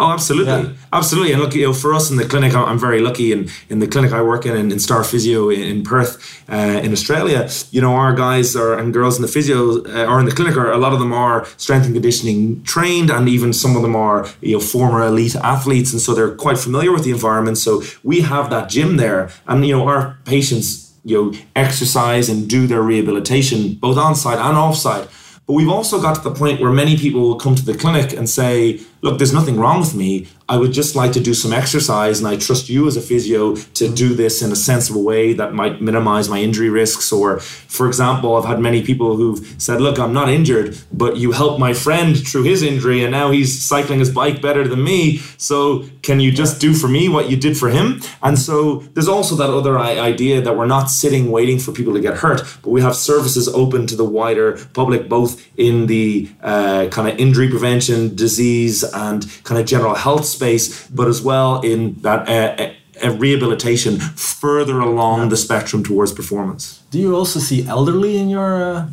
Oh, 0.00 0.12
absolutely, 0.12 0.52
yeah. 0.52 0.72
absolutely. 0.92 1.32
And 1.32 1.42
look, 1.42 1.54
you 1.54 1.66
know, 1.66 1.72
for 1.72 1.92
us 1.92 2.08
in 2.08 2.18
the 2.18 2.24
clinic, 2.24 2.54
I'm 2.54 2.78
very 2.78 3.00
lucky. 3.00 3.32
In 3.32 3.50
in 3.68 3.80
the 3.80 3.86
clinic 3.88 4.12
I 4.12 4.22
work 4.22 4.46
in, 4.46 4.70
in, 4.70 4.78
Star 4.78 5.02
Physio 5.02 5.50
in, 5.50 5.82
Perth, 5.82 6.40
uh, 6.48 6.80
in 6.84 6.92
Australia, 6.92 7.48
you 7.72 7.80
know, 7.80 7.94
our 7.94 8.14
guys 8.14 8.54
are 8.54 8.78
and 8.78 8.92
girls 8.92 9.16
in 9.16 9.22
the 9.22 9.28
physio 9.28 9.82
uh, 9.86 10.06
or 10.08 10.20
in 10.20 10.26
the 10.26 10.32
clinic 10.32 10.56
are 10.56 10.70
a 10.70 10.78
lot 10.78 10.92
of 10.92 11.00
them 11.00 11.12
are 11.12 11.46
strength 11.56 11.86
and 11.86 11.94
conditioning 11.94 12.62
trained, 12.62 13.10
and 13.10 13.28
even 13.28 13.52
some 13.52 13.74
of 13.74 13.82
them 13.82 13.96
are 13.96 14.28
you 14.40 14.54
know 14.54 14.60
former 14.60 15.04
elite 15.04 15.34
athletes, 15.34 15.92
and 15.92 16.00
so 16.00 16.14
they're 16.14 16.34
quite 16.36 16.58
familiar 16.58 16.92
with 16.92 17.02
the 17.02 17.10
environment. 17.10 17.58
So 17.58 17.82
we 18.04 18.20
have 18.20 18.50
that 18.50 18.68
gym 18.68 18.98
there, 18.98 19.30
and 19.48 19.66
you 19.66 19.76
know, 19.76 19.88
our 19.88 20.16
patients 20.24 20.92
you 21.04 21.16
know 21.16 21.38
exercise 21.56 22.28
and 22.28 22.48
do 22.48 22.68
their 22.68 22.82
rehabilitation 22.82 23.74
both 23.74 23.98
on 23.98 24.14
site 24.14 24.38
and 24.38 24.56
off 24.56 24.76
site. 24.76 25.08
But 25.48 25.54
we've 25.54 25.70
also 25.70 25.98
got 26.00 26.14
to 26.16 26.20
the 26.20 26.34
point 26.34 26.60
where 26.60 26.70
many 26.70 26.94
people 26.98 27.22
will 27.22 27.38
come 27.38 27.54
to 27.54 27.64
the 27.64 27.72
clinic 27.72 28.12
and 28.12 28.28
say, 28.28 28.80
look, 29.00 29.18
there's 29.18 29.32
nothing 29.32 29.58
wrong 29.58 29.80
with 29.80 29.94
me. 29.94 30.28
I 30.50 30.56
would 30.56 30.72
just 30.72 30.96
like 30.96 31.12
to 31.12 31.20
do 31.20 31.34
some 31.34 31.52
exercise, 31.52 32.20
and 32.20 32.26
I 32.26 32.36
trust 32.36 32.70
you 32.70 32.86
as 32.86 32.96
a 32.96 33.02
physio 33.02 33.54
to 33.54 33.92
do 33.92 34.14
this 34.14 34.40
in 34.40 34.50
a 34.50 34.56
sensible 34.56 35.04
way 35.04 35.34
that 35.34 35.52
might 35.52 35.82
minimize 35.82 36.30
my 36.30 36.38
injury 36.38 36.70
risks. 36.70 37.12
Or, 37.12 37.40
for 37.40 37.86
example, 37.86 38.34
I've 38.34 38.46
had 38.46 38.58
many 38.58 38.82
people 38.82 39.16
who've 39.16 39.44
said, 39.58 39.82
Look, 39.82 39.98
I'm 39.98 40.14
not 40.14 40.30
injured, 40.30 40.78
but 40.90 41.18
you 41.18 41.32
helped 41.32 41.60
my 41.60 41.74
friend 41.74 42.16
through 42.16 42.44
his 42.44 42.62
injury, 42.62 43.02
and 43.02 43.12
now 43.12 43.30
he's 43.30 43.62
cycling 43.62 43.98
his 43.98 44.10
bike 44.10 44.40
better 44.40 44.66
than 44.66 44.82
me. 44.82 45.18
So, 45.36 45.84
can 46.02 46.18
you 46.18 46.32
just 46.32 46.62
do 46.62 46.72
for 46.72 46.88
me 46.88 47.10
what 47.10 47.28
you 47.28 47.36
did 47.36 47.58
for 47.58 47.68
him? 47.68 48.00
And 48.22 48.38
so, 48.38 48.76
there's 48.94 49.08
also 49.08 49.36
that 49.36 49.50
other 49.50 49.78
idea 49.78 50.40
that 50.40 50.56
we're 50.56 50.66
not 50.66 50.86
sitting 50.86 51.30
waiting 51.30 51.58
for 51.58 51.72
people 51.72 51.92
to 51.92 52.00
get 52.00 52.16
hurt, 52.16 52.40
but 52.62 52.70
we 52.70 52.80
have 52.80 52.96
services 52.96 53.48
open 53.48 53.86
to 53.86 53.96
the 53.96 54.04
wider 54.04 54.56
public, 54.72 55.10
both 55.10 55.46
in 55.58 55.86
the 55.86 56.30
uh, 56.42 56.88
kind 56.90 57.06
of 57.06 57.18
injury 57.18 57.50
prevention, 57.50 58.16
disease, 58.16 58.82
and 58.92 59.26
kind 59.44 59.60
of 59.60 59.66
general 59.66 59.94
health 59.94 60.24
space, 60.24 60.88
but 60.88 61.08
as 61.08 61.22
well 61.22 61.60
in 61.60 61.94
that 62.02 62.28
uh, 62.28 62.72
uh, 63.04 63.10
rehabilitation 63.16 63.98
further 63.98 64.80
along 64.80 65.22
yeah. 65.22 65.28
the 65.28 65.36
spectrum 65.36 65.82
towards 65.82 66.12
performance. 66.12 66.82
Do 66.90 66.98
you 66.98 67.14
also 67.14 67.40
see 67.40 67.66
elderly 67.66 68.16
in 68.16 68.28
your? 68.28 68.62
Uh 68.62 68.90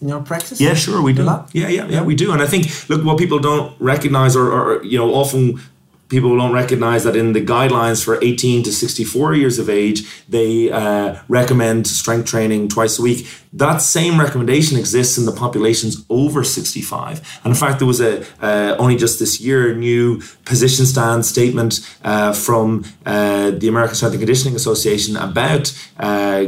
in 0.00 0.08
your 0.08 0.20
practice? 0.20 0.60
Yeah, 0.60 0.74
sure, 0.74 1.00
we 1.02 1.12
do. 1.12 1.24
Yeah, 1.24 1.68
yeah, 1.68 1.86
yeah, 1.86 2.02
we 2.02 2.14
do. 2.14 2.32
And 2.32 2.42
I 2.42 2.46
think, 2.46 2.66
look, 2.88 3.04
what 3.04 3.18
people 3.18 3.38
don't 3.38 3.74
recognize, 3.80 4.36
or, 4.36 4.52
or, 4.52 4.84
you 4.84 4.98
know, 4.98 5.14
often 5.14 5.60
people 6.08 6.36
don't 6.36 6.52
recognize 6.52 7.04
that 7.04 7.16
in 7.16 7.32
the 7.32 7.40
guidelines 7.40 8.04
for 8.04 8.22
18 8.22 8.62
to 8.64 8.72
64 8.72 9.34
years 9.34 9.58
of 9.58 9.68
age, 9.68 10.04
they 10.28 10.70
uh, 10.70 11.16
recommend 11.28 11.86
strength 11.86 12.28
training 12.28 12.68
twice 12.68 12.98
a 12.98 13.02
week. 13.02 13.26
That 13.56 13.78
same 13.78 14.20
recommendation 14.20 14.78
exists 14.78 15.16
in 15.16 15.24
the 15.24 15.32
populations 15.32 16.04
over 16.10 16.44
65. 16.44 17.40
And 17.42 17.54
in 17.54 17.58
fact, 17.58 17.78
there 17.78 17.86
was 17.88 18.02
a 18.02 18.20
uh, 18.42 18.76
only 18.78 18.96
just 18.96 19.18
this 19.18 19.40
year 19.40 19.74
new 19.74 20.20
position 20.44 20.84
stand 20.84 21.24
statement 21.24 21.80
uh, 22.04 22.34
from 22.34 22.84
uh, 23.06 23.52
the 23.52 23.68
American 23.68 23.94
Strength 23.96 24.12
and 24.12 24.20
Conditioning 24.20 24.56
Association 24.56 25.16
about 25.16 25.72
uh, 25.98 26.46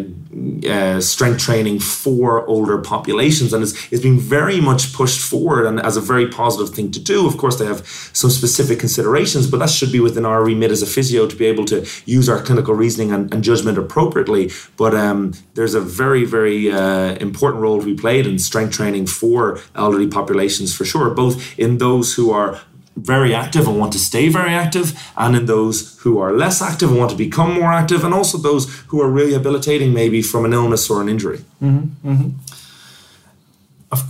uh, 0.69 1.01
strength 1.01 1.41
training 1.41 1.81
for 1.81 2.47
older 2.47 2.77
populations, 2.77 3.55
and 3.55 3.63
it's, 3.63 3.91
it's 3.91 4.03
been 4.03 4.19
very 4.19 4.61
much 4.61 4.93
pushed 4.93 5.21
forward 5.21 5.65
and 5.65 5.81
as 5.81 5.97
a 5.97 6.03
very 6.03 6.29
positive 6.29 6.75
thing 6.75 6.91
to 6.91 7.01
do. 7.01 7.27
Of 7.27 7.39
course, 7.39 7.59
they 7.59 7.65
have 7.65 7.87
some 8.13 8.29
specific 8.29 8.79
considerations, 8.79 9.47
but 9.51 9.61
that 9.61 9.71
should 9.71 9.93
be 9.93 10.01
within 10.01 10.27
our 10.27 10.45
remit 10.45 10.71
as 10.71 10.83
a 10.83 10.87
physio 10.87 11.27
to 11.27 11.37
be 11.37 11.47
able 11.47 11.65
to 11.67 11.87
use 12.05 12.29
our 12.29 12.43
clinical 12.43 12.75
reasoning 12.75 13.13
and, 13.13 13.33
and 13.33 13.43
judgment 13.43 13.79
appropriately. 13.79 14.51
But 14.77 14.95
um, 14.95 15.33
there's 15.55 15.75
a 15.75 15.81
very, 15.81 16.25
very 16.25 16.71
uh, 16.99 17.17
important 17.21 17.63
role 17.63 17.79
to 17.81 17.87
be 17.87 17.95
played 17.95 18.27
in 18.27 18.39
strength 18.39 18.73
training 18.73 19.07
for 19.07 19.61
elderly 19.75 20.09
populations 20.09 20.75
for 20.77 20.85
sure, 20.85 21.11
both 21.11 21.59
in 21.59 21.79
those 21.79 22.15
who 22.17 22.31
are 22.31 22.61
very 22.97 23.33
active 23.35 23.69
and 23.69 23.79
want 23.79 23.93
to 23.93 23.99
stay 23.99 24.29
very 24.29 24.55
active, 24.65 24.87
and 25.17 25.37
in 25.37 25.47
those 25.47 25.99
who 26.03 26.19
are 26.19 26.33
less 26.33 26.61
active 26.61 26.91
and 26.91 26.99
want 26.99 27.11
to 27.11 27.17
become 27.17 27.55
more 27.55 27.73
active, 27.73 28.05
and 28.05 28.13
also 28.15 28.39
those 28.39 28.65
who 28.89 29.01
are 29.01 29.11
rehabilitating 29.11 29.93
maybe 29.93 30.21
from 30.23 30.45
an 30.45 30.53
illness 30.53 30.91
or 30.91 31.01
an 31.01 31.09
injury. 31.09 31.41
Mm-hmm, 31.63 32.11
mm-hmm. 32.11 32.29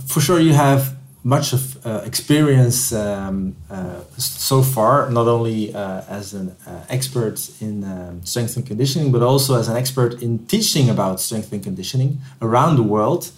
For 0.07 0.21
sure, 0.21 0.39
you 0.39 0.53
have 0.53 0.98
much 1.23 1.51
of 1.51 1.85
uh, 1.85 2.01
experience 2.05 2.93
um, 2.93 3.55
uh, 3.69 4.01
so 4.17 4.63
far, 4.63 5.09
not 5.09 5.27
only 5.27 5.73
uh, 5.73 6.01
as 6.07 6.33
an 6.33 6.55
uh, 6.65 6.85
expert 6.89 7.49
in 7.59 7.83
um, 7.83 8.23
strength 8.23 8.55
and 8.55 8.65
conditioning, 8.65 9.11
but 9.11 9.21
also 9.21 9.59
as 9.59 9.67
an 9.67 9.75
expert 9.75 10.21
in 10.21 10.45
teaching 10.47 10.89
about 10.89 11.19
strength 11.19 11.51
and 11.51 11.61
conditioning 11.61 12.19
around 12.41 12.77
the 12.77 12.83
world. 12.83 13.31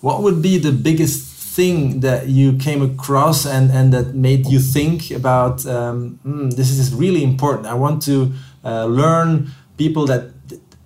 What 0.00 0.22
would 0.22 0.42
be 0.42 0.58
the 0.58 0.72
biggest 0.72 1.26
thing 1.54 2.00
that 2.00 2.28
you 2.28 2.56
came 2.56 2.82
across 2.82 3.46
and, 3.46 3.70
and 3.70 3.92
that 3.92 4.14
made 4.14 4.46
you 4.46 4.58
think 4.58 5.10
about 5.10 5.64
um, 5.66 6.18
mm, 6.26 6.54
this 6.54 6.70
is 6.70 6.92
really 6.92 7.22
important? 7.22 7.66
I 7.66 7.74
want 7.74 8.02
to 8.02 8.32
uh, 8.64 8.86
learn 8.86 9.50
people 9.76 10.06
that 10.06 10.32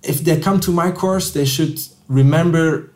if 0.03 0.19
they 0.23 0.39
come 0.39 0.59
to 0.61 0.71
my 0.71 0.91
course, 0.91 1.31
they 1.31 1.45
should 1.45 1.79
remember 2.07 2.91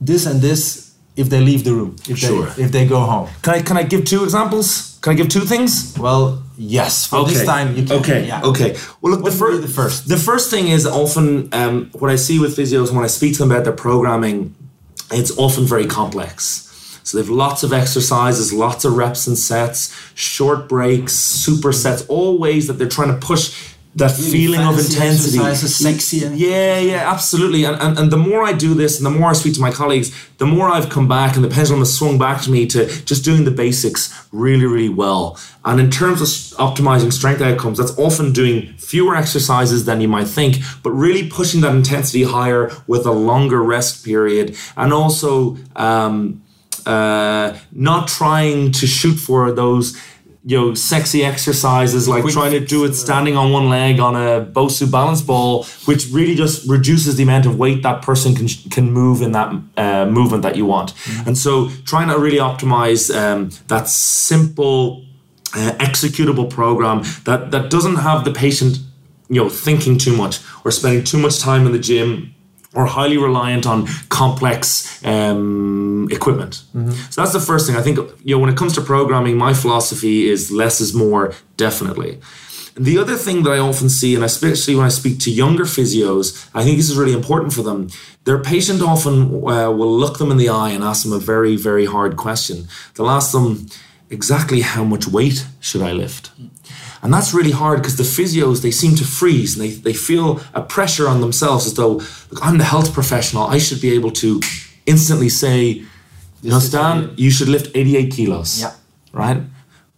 this 0.00 0.24
and 0.24 0.40
this 0.40 0.87
if 1.18 1.28
they 1.28 1.40
leave 1.40 1.64
the 1.64 1.74
room, 1.74 1.96
if 2.08 2.18
sure. 2.18 2.46
they 2.46 2.62
if 2.64 2.72
they 2.72 2.86
go 2.86 3.00
home. 3.00 3.28
Can 3.42 3.54
I 3.54 3.62
can 3.62 3.76
I 3.76 3.82
give 3.82 4.04
two 4.04 4.22
examples? 4.24 4.98
Can 5.02 5.12
I 5.12 5.16
give 5.16 5.28
two 5.28 5.40
things? 5.40 5.96
Well, 5.98 6.42
yes. 6.56 7.06
For 7.06 7.16
okay. 7.16 7.32
this 7.32 7.44
time, 7.44 7.76
you 7.76 7.84
can. 7.84 7.96
Okay. 8.00 8.26
Yeah. 8.26 8.42
Okay. 8.42 8.76
Well, 9.00 9.14
look. 9.14 9.24
The, 9.24 9.30
fir- 9.30 9.58
the 9.58 9.68
first. 9.68 10.08
The 10.08 10.16
first 10.16 10.50
thing 10.50 10.68
is 10.68 10.86
often 10.86 11.52
um, 11.52 11.90
what 11.98 12.10
I 12.10 12.16
see 12.16 12.38
with 12.38 12.56
physios 12.56 12.92
when 12.92 13.04
I 13.04 13.08
speak 13.08 13.32
to 13.34 13.38
them 13.40 13.50
about 13.50 13.64
their 13.64 13.72
programming. 13.72 14.54
It's 15.10 15.36
often 15.36 15.64
very 15.64 15.86
complex. 15.86 16.64
So 17.02 17.16
they 17.16 17.24
have 17.24 17.30
lots 17.30 17.62
of 17.62 17.72
exercises, 17.72 18.52
lots 18.52 18.84
of 18.84 18.94
reps 18.94 19.26
and 19.26 19.38
sets, 19.38 19.96
short 20.14 20.68
breaks, 20.68 21.14
supersets, 21.14 22.04
all 22.08 22.38
ways 22.38 22.66
that 22.66 22.74
they're 22.74 22.86
trying 22.86 23.18
to 23.18 23.26
push 23.26 23.74
that 23.98 24.16
really 24.18 24.30
feeling 24.30 24.60
of 24.60 24.78
intensity. 24.78 25.38
Sexy. 25.54 26.18
Yeah, 26.18 26.78
yeah, 26.78 27.12
absolutely. 27.12 27.64
And, 27.64 27.80
and 27.80 27.98
and 27.98 28.10
the 28.10 28.16
more 28.16 28.42
I 28.42 28.52
do 28.52 28.74
this 28.74 28.96
and 28.98 29.06
the 29.06 29.10
more 29.10 29.30
I 29.30 29.34
speak 29.34 29.54
to 29.54 29.60
my 29.60 29.70
colleagues, 29.70 30.12
the 30.38 30.46
more 30.46 30.68
I've 30.68 30.88
come 30.88 31.08
back 31.08 31.36
and 31.36 31.44
the 31.44 31.48
pendulum 31.48 31.80
has 31.80 31.92
swung 31.92 32.18
back 32.18 32.42
to 32.42 32.50
me 32.50 32.66
to 32.66 32.86
just 33.04 33.24
doing 33.24 33.44
the 33.44 33.50
basics 33.50 34.26
really, 34.32 34.66
really 34.66 34.88
well. 34.88 35.38
And 35.64 35.80
in 35.80 35.90
terms 35.90 36.20
of 36.22 36.28
optimizing 36.58 37.12
strength 37.12 37.42
outcomes, 37.42 37.78
that's 37.78 37.96
often 37.98 38.32
doing 38.32 38.72
fewer 38.78 39.16
exercises 39.16 39.84
than 39.84 40.00
you 40.00 40.08
might 40.08 40.28
think, 40.28 40.56
but 40.82 40.90
really 40.90 41.28
pushing 41.28 41.60
that 41.62 41.74
intensity 41.74 42.22
higher 42.24 42.70
with 42.86 43.04
a 43.06 43.12
longer 43.12 43.62
rest 43.62 44.04
period. 44.04 44.56
And 44.76 44.92
also 44.92 45.56
um, 45.76 46.42
uh, 46.86 47.56
not 47.72 48.08
trying 48.08 48.72
to 48.72 48.86
shoot 48.86 49.16
for 49.16 49.52
those 49.52 49.96
you 50.48 50.56
know, 50.56 50.72
sexy 50.72 51.22
exercises 51.22 52.08
like 52.08 52.22
Quick 52.22 52.32
trying 52.32 52.52
to 52.52 52.60
do 52.60 52.86
it 52.86 52.94
standing 52.94 53.36
on 53.36 53.52
one 53.52 53.68
leg 53.68 54.00
on 54.00 54.16
a 54.16 54.42
Bosu 54.46 54.90
balance 54.90 55.20
ball, 55.20 55.64
which 55.84 56.08
really 56.10 56.34
just 56.34 56.66
reduces 56.66 57.16
the 57.16 57.22
amount 57.22 57.44
of 57.44 57.58
weight 57.58 57.82
that 57.82 58.00
person 58.00 58.34
can 58.34 58.48
can 58.70 58.90
move 58.90 59.20
in 59.20 59.32
that 59.32 59.52
uh, 59.76 60.06
movement 60.06 60.42
that 60.44 60.56
you 60.56 60.64
want. 60.64 60.94
Mm-hmm. 60.94 61.28
And 61.28 61.36
so, 61.36 61.68
trying 61.84 62.08
to 62.08 62.18
really 62.18 62.38
optimize 62.38 63.14
um, 63.14 63.50
that 63.66 63.88
simple, 63.88 65.04
uh, 65.54 65.72
executable 65.72 66.48
program 66.48 67.02
that 67.24 67.50
that 67.50 67.68
doesn't 67.68 67.96
have 67.96 68.24
the 68.24 68.32
patient, 68.32 68.78
you 69.28 69.42
know, 69.42 69.50
thinking 69.50 69.98
too 69.98 70.16
much 70.16 70.40
or 70.64 70.70
spending 70.70 71.04
too 71.04 71.18
much 71.18 71.38
time 71.40 71.66
in 71.66 71.72
the 71.72 71.78
gym 71.78 72.34
or 72.74 72.86
highly 72.86 73.16
reliant 73.16 73.66
on 73.66 73.86
complex 74.08 75.02
um, 75.04 76.08
equipment. 76.10 76.62
So 77.10 77.22
that's 77.22 77.32
the 77.32 77.40
first 77.40 77.66
thing. 77.66 77.76
I 77.76 77.82
think 77.82 77.98
you 78.24 78.34
know 78.34 78.40
when 78.40 78.50
it 78.50 78.56
comes 78.56 78.74
to 78.74 78.80
programming, 78.80 79.36
my 79.36 79.54
philosophy 79.54 80.28
is 80.28 80.50
less 80.50 80.80
is 80.80 80.92
more, 80.94 81.32
definitely. 81.56 82.20
The 82.74 82.98
other 82.98 83.16
thing 83.16 83.42
that 83.42 83.50
I 83.50 83.58
often 83.58 83.88
see, 83.88 84.14
and 84.14 84.24
especially 84.24 84.76
when 84.76 84.86
I 84.86 84.90
speak 84.90 85.18
to 85.20 85.30
younger 85.30 85.64
physios, 85.64 86.48
I 86.54 86.62
think 86.62 86.76
this 86.76 86.88
is 86.88 86.96
really 86.96 87.12
important 87.12 87.52
for 87.52 87.62
them. 87.62 87.88
Their 88.24 88.38
patient 88.38 88.82
often 88.82 89.14
uh, 89.32 89.70
will 89.70 89.98
look 89.98 90.18
them 90.18 90.30
in 90.30 90.36
the 90.36 90.48
eye 90.48 90.70
and 90.70 90.84
ask 90.84 91.02
them 91.02 91.12
a 91.12 91.18
very, 91.18 91.56
very 91.56 91.86
hard 91.86 92.16
question. 92.16 92.68
They'll 92.94 93.10
ask 93.10 93.32
them 93.32 93.66
exactly 94.10 94.60
how 94.60 94.84
much 94.84 95.08
weight 95.08 95.46
should 95.60 95.82
I 95.82 95.92
lift? 95.92 96.30
And 97.02 97.12
that's 97.12 97.32
really 97.32 97.52
hard 97.52 97.80
because 97.80 97.96
the 97.96 98.02
physios, 98.02 98.62
they 98.62 98.70
seem 98.70 98.96
to 98.96 99.04
freeze 99.04 99.56
and 99.56 99.64
they, 99.64 99.70
they 99.74 99.92
feel 99.92 100.40
a 100.54 100.62
pressure 100.62 101.08
on 101.08 101.20
themselves 101.20 101.66
as 101.66 101.74
though, 101.74 102.00
I'm 102.42 102.58
the 102.58 102.64
health 102.64 102.92
professional. 102.92 103.44
I 103.44 103.58
should 103.58 103.80
be 103.80 103.92
able 103.94 104.10
to 104.12 104.40
instantly 104.86 105.28
say, 105.28 105.84
you 106.42 106.50
know, 106.50 106.58
Stan, 106.58 107.12
you 107.16 107.30
should 107.30 107.48
lift 107.48 107.76
88 107.76 108.12
kilos. 108.12 108.60
Yeah. 108.60 108.74
Right? 109.12 109.42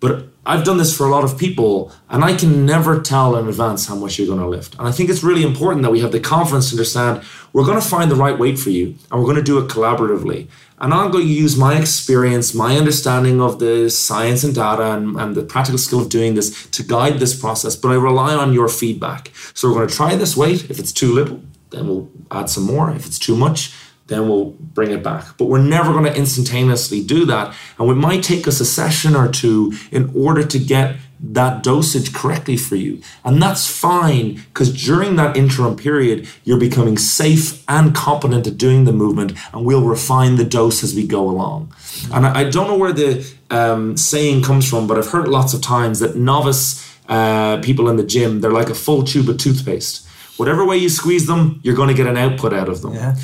But 0.01 0.30
I've 0.47 0.65
done 0.65 0.79
this 0.79 0.97
for 0.97 1.07
a 1.07 1.11
lot 1.11 1.23
of 1.23 1.39
people 1.39 1.93
and 2.09 2.25
I 2.25 2.35
can 2.35 2.65
never 2.65 3.01
tell 3.01 3.37
in 3.37 3.47
advance 3.47 3.87
how 3.87 3.95
much 3.95 4.19
you're 4.19 4.27
going 4.27 4.41
to 4.41 4.49
lift. 4.49 4.75
And 4.79 4.89
I 4.89 4.91
think 4.91 5.11
it's 5.11 5.23
really 5.23 5.43
important 5.43 5.83
that 5.83 5.91
we 5.91 6.01
have 6.01 6.13
the 6.13 6.21
confidence 6.21 6.71
to 6.71 6.77
understand 6.77 7.23
we're 7.53 7.65
going 7.65 7.81
to 7.81 7.87
find 7.87 8.11
the 8.11 8.17
right 8.17 8.39
weight 8.39 8.59
for 8.59 8.71
you 8.71 8.95
and 9.11 9.21
we're 9.21 9.27
going 9.27 9.37
to 9.37 9.43
do 9.43 9.59
it 9.59 9.69
collaboratively. 9.69 10.49
And 10.79 10.95
I'm 10.95 11.11
going 11.11 11.27
to 11.27 11.31
use 11.31 11.59
my 11.59 11.79
experience, 11.79 12.55
my 12.55 12.77
understanding 12.77 13.43
of 13.43 13.59
the 13.59 13.91
science 13.91 14.43
and 14.43 14.55
data 14.55 14.93
and, 14.93 15.15
and 15.21 15.35
the 15.35 15.43
practical 15.43 15.79
skill 15.79 16.01
of 16.01 16.09
doing 16.09 16.35
this 16.35 16.71
to 16.71 16.83
guide 16.83 17.19
this 17.19 17.39
process, 17.39 17.77
but 17.77 17.91
I 17.91 17.97
rely 17.97 18.35
on 18.35 18.55
your 18.55 18.69
feedback. 18.69 19.31
So 19.53 19.69
we're 19.69 19.75
going 19.75 19.89
to 19.89 19.95
try 19.95 20.17
this 20.17 20.39
weight. 20.39 20.71
If 20.71 20.79
it's 20.79 20.93
too 20.93 21.13
little, 21.13 21.43
then 21.69 21.87
we'll 21.87 22.11
add 22.31 22.49
some 22.49 22.65
more. 22.65 22.91
If 22.91 23.05
it's 23.05 23.19
too 23.19 23.37
much, 23.37 23.75
then 24.11 24.29
we'll 24.29 24.51
bring 24.51 24.91
it 24.91 25.03
back. 25.03 25.39
But 25.39 25.47
we're 25.47 25.63
never 25.63 25.93
going 25.93 26.05
to 26.05 26.15
instantaneously 26.15 27.03
do 27.03 27.25
that. 27.27 27.55
And 27.79 27.89
it 27.89 27.95
might 27.95 28.23
take 28.23 28.47
us 28.47 28.61
a 28.61 28.65
session 28.67 29.15
or 29.15 29.31
two 29.31 29.73
in 29.91 30.13
order 30.15 30.45
to 30.45 30.59
get 30.59 30.97
that 31.23 31.63
dosage 31.63 32.13
correctly 32.13 32.57
for 32.57 32.77
you. 32.77 33.01
And 33.25 33.43
that's 33.43 33.67
fine 33.67 34.35
because 34.35 34.73
during 34.73 35.17
that 35.17 35.37
interim 35.37 35.77
period, 35.77 36.29
you're 36.45 36.59
becoming 36.59 36.99
safe 36.99 37.63
and 37.69 37.95
competent 37.95 38.47
at 38.47 38.59
doing 38.59 38.85
the 38.85 38.93
movement, 38.93 39.33
and 39.53 39.65
we'll 39.65 39.85
refine 39.85 40.37
the 40.37 40.45
dose 40.45 40.83
as 40.83 40.95
we 40.95 41.07
go 41.07 41.29
along. 41.29 41.73
And 42.13 42.27
I, 42.27 42.49
don't 42.49 42.69
know 42.69 42.79
where 42.79 42.93
the 42.93 43.31
um, 43.51 43.97
saying 43.97 44.43
comes 44.43 44.69
from, 44.69 44.87
but 44.87 44.99
I've 44.99 45.09
heard 45.09 45.29
lots 45.29 45.53
of 45.53 45.61
times 45.61 46.01
that 46.01 46.17
novice 46.17 46.89
uh, 47.09 47.59
people 47.59 47.89
in 47.91 47.97
the 47.97 48.05
gym, 48.05 48.41
they're 48.41 48.51
like 48.51 48.71
a 48.71 48.75
full 48.75 49.03
tube 49.03 49.29
of 49.29 49.37
toothpaste. 49.37 50.07
Whatever 50.39 50.65
way 50.65 50.79
you 50.79 50.89
squeeze 50.89 51.27
them, 51.27 51.61
you're 51.63 51.77
going 51.77 51.89
to 51.89 51.95
get 51.95 52.07
an 52.07 52.17
output 52.17 52.55
out 52.55 52.69
of 52.69 52.81
them. 52.81 52.95
Yeah. 52.95 53.17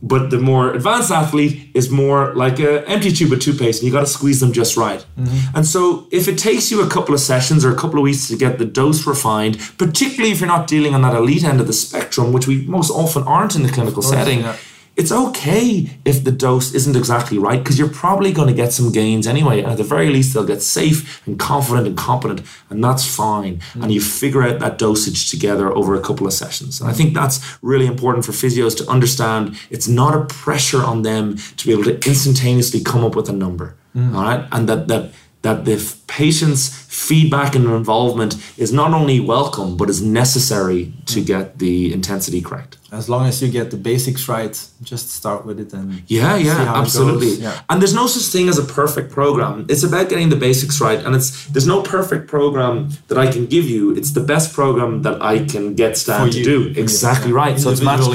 But 0.00 0.30
the 0.30 0.38
more 0.38 0.72
advanced 0.72 1.10
athlete 1.10 1.70
is 1.74 1.90
more 1.90 2.32
like 2.34 2.60
an 2.60 2.84
empty 2.84 3.10
tube 3.10 3.32
of 3.32 3.40
toothpaste, 3.40 3.80
and 3.82 3.86
you 3.86 3.92
got 3.92 4.00
to 4.00 4.06
squeeze 4.06 4.38
them 4.38 4.52
just 4.52 4.76
right. 4.76 5.04
Mm-hmm. 5.18 5.56
And 5.56 5.66
so, 5.66 6.06
if 6.12 6.28
it 6.28 6.38
takes 6.38 6.70
you 6.70 6.82
a 6.82 6.88
couple 6.88 7.14
of 7.14 7.20
sessions 7.20 7.64
or 7.64 7.72
a 7.72 7.76
couple 7.76 7.98
of 7.98 8.04
weeks 8.04 8.28
to 8.28 8.36
get 8.36 8.58
the 8.58 8.64
dose 8.64 9.06
refined, 9.06 9.58
particularly 9.76 10.30
if 10.30 10.38
you're 10.40 10.48
not 10.48 10.68
dealing 10.68 10.94
on 10.94 11.02
that 11.02 11.14
elite 11.14 11.42
end 11.42 11.60
of 11.60 11.66
the 11.66 11.72
spectrum, 11.72 12.32
which 12.32 12.46
we 12.46 12.62
most 12.66 12.90
often 12.90 13.24
aren't 13.24 13.56
in 13.56 13.64
the 13.64 13.70
clinical 13.70 14.02
setting, 14.02 14.40
yeah. 14.40 14.56
It's 14.98 15.12
okay 15.12 15.88
if 16.04 16.24
the 16.24 16.32
dose 16.32 16.74
isn't 16.74 16.96
exactly 16.96 17.38
right 17.38 17.60
because 17.62 17.78
you're 17.78 17.88
probably 17.88 18.32
going 18.32 18.48
to 18.48 18.54
get 18.54 18.72
some 18.72 18.90
gains 18.90 19.28
anyway. 19.28 19.60
And 19.60 19.70
at 19.70 19.78
the 19.78 19.84
very 19.84 20.10
least, 20.10 20.34
they'll 20.34 20.44
get 20.44 20.60
safe 20.60 21.24
and 21.24 21.38
confident 21.38 21.86
and 21.86 21.96
competent, 21.96 22.42
and 22.68 22.82
that's 22.82 23.06
fine. 23.06 23.58
Mm. 23.74 23.84
And 23.84 23.92
you 23.92 24.00
figure 24.00 24.42
out 24.42 24.58
that 24.58 24.76
dosage 24.76 25.30
together 25.30 25.72
over 25.72 25.94
a 25.94 26.00
couple 26.00 26.26
of 26.26 26.32
sessions. 26.32 26.80
And 26.80 26.90
I 26.90 26.92
think 26.92 27.14
that's 27.14 27.38
really 27.62 27.86
important 27.86 28.26
for 28.26 28.32
physios 28.32 28.76
to 28.78 28.90
understand 28.90 29.56
it's 29.70 29.86
not 29.86 30.16
a 30.16 30.24
pressure 30.24 30.82
on 30.82 31.02
them 31.02 31.36
to 31.36 31.66
be 31.66 31.72
able 31.72 31.84
to 31.84 31.94
instantaneously 31.94 32.80
come 32.80 33.04
up 33.04 33.14
with 33.14 33.28
a 33.28 33.32
number. 33.32 33.76
Mm. 33.94 34.14
All 34.16 34.22
right. 34.22 34.48
And 34.50 34.68
that, 34.68 34.88
that, 34.88 35.12
that 35.48 35.64
the 35.64 35.74
f- 35.74 35.96
patient's 36.06 36.68
feedback 37.08 37.54
and 37.54 37.64
involvement 37.82 38.32
is 38.58 38.70
not 38.72 38.90
only 38.92 39.18
welcome, 39.20 39.76
but 39.78 39.88
is 39.88 40.02
necessary 40.02 40.92
to 41.06 41.20
mm. 41.20 41.26
get 41.26 41.58
the 41.58 41.92
intensity 41.98 42.40
correct. 42.48 42.76
As 42.90 43.08
long 43.08 43.26
as 43.26 43.42
you 43.42 43.48
get 43.50 43.70
the 43.70 43.76
basics 43.76 44.28
right, 44.28 44.54
just 44.82 45.10
start 45.10 45.46
with 45.46 45.58
it 45.60 45.72
and 45.72 46.02
Yeah, 46.06 46.36
yeah, 46.36 46.80
absolutely. 46.82 47.32
Yeah. 47.44 47.60
And 47.68 47.80
there's 47.80 47.94
no 47.94 48.06
such 48.06 48.26
thing 48.32 48.48
as 48.48 48.58
a 48.58 48.66
perfect 48.80 49.10
program. 49.10 49.66
It's 49.68 49.84
about 49.90 50.08
getting 50.08 50.28
the 50.34 50.40
basics 50.48 50.80
right, 50.80 51.00
and 51.04 51.14
it's 51.14 51.46
there's 51.52 51.66
no 51.66 51.82
perfect 51.82 52.28
program 52.28 52.90
that 53.08 53.18
I 53.18 53.26
can 53.34 53.44
give 53.46 53.66
you. 53.74 53.94
It's 53.98 54.12
the 54.12 54.24
best 54.32 54.54
program 54.54 55.02
that 55.02 55.16
I 55.22 55.44
can 55.52 55.74
get 55.74 55.98
Stan 55.98 56.30
to 56.30 56.42
do. 56.52 56.72
Exactly 56.84 57.30
yeah. 57.30 57.42
right. 57.42 57.56
So 57.60 57.70
it's 57.70 57.82
matched. 57.82 58.10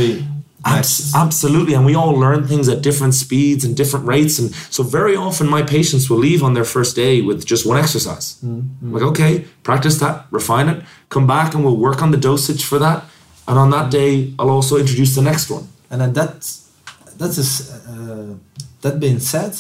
Abs- 0.65 1.13
absolutely, 1.13 1.73
and 1.73 1.86
we 1.86 1.95
all 1.95 2.13
learn 2.13 2.47
things 2.47 2.69
at 2.69 2.82
different 2.82 3.13
speeds 3.13 3.65
and 3.65 3.76
different 3.76 4.06
rates, 4.06 4.39
and 4.39 4.54
so 4.69 4.84
very 4.84 5.15
often 5.15 5.47
my 5.47 5.62
patients 5.62 6.10
will 6.10 6.17
leave 6.17 6.41
on 6.43 6.54
their 6.54 6.65
first 6.65 6.95
day 6.95 7.21
with 7.21 7.45
just 7.45 7.65
one 7.65 7.78
exercise. 7.78 8.38
Mm-hmm. 8.43 8.93
Like, 8.93 9.04
okay, 9.04 9.45
practice 9.63 9.99
that, 9.99 10.26
refine 10.32 10.69
it, 10.69 10.84
come 11.10 11.28
back, 11.28 11.54
and 11.54 11.63
we'll 11.65 11.78
work 11.78 12.02
on 12.02 12.12
the 12.12 12.17
dosage 12.17 12.63
for 12.63 12.80
that. 12.80 13.04
And 13.47 13.58
on 13.60 13.71
that 13.71 13.91
day, 13.91 14.34
I'll 14.39 14.49
also 14.49 14.78
introduce 14.78 15.15
the 15.15 15.21
next 15.21 15.49
one. 15.49 15.67
And 15.89 15.99
then 16.02 16.13
that 16.13 16.34
that 17.17 17.38
is 17.38 17.69
uh, 17.88 18.36
that 18.82 18.99
being 18.99 19.19
said, 19.19 19.54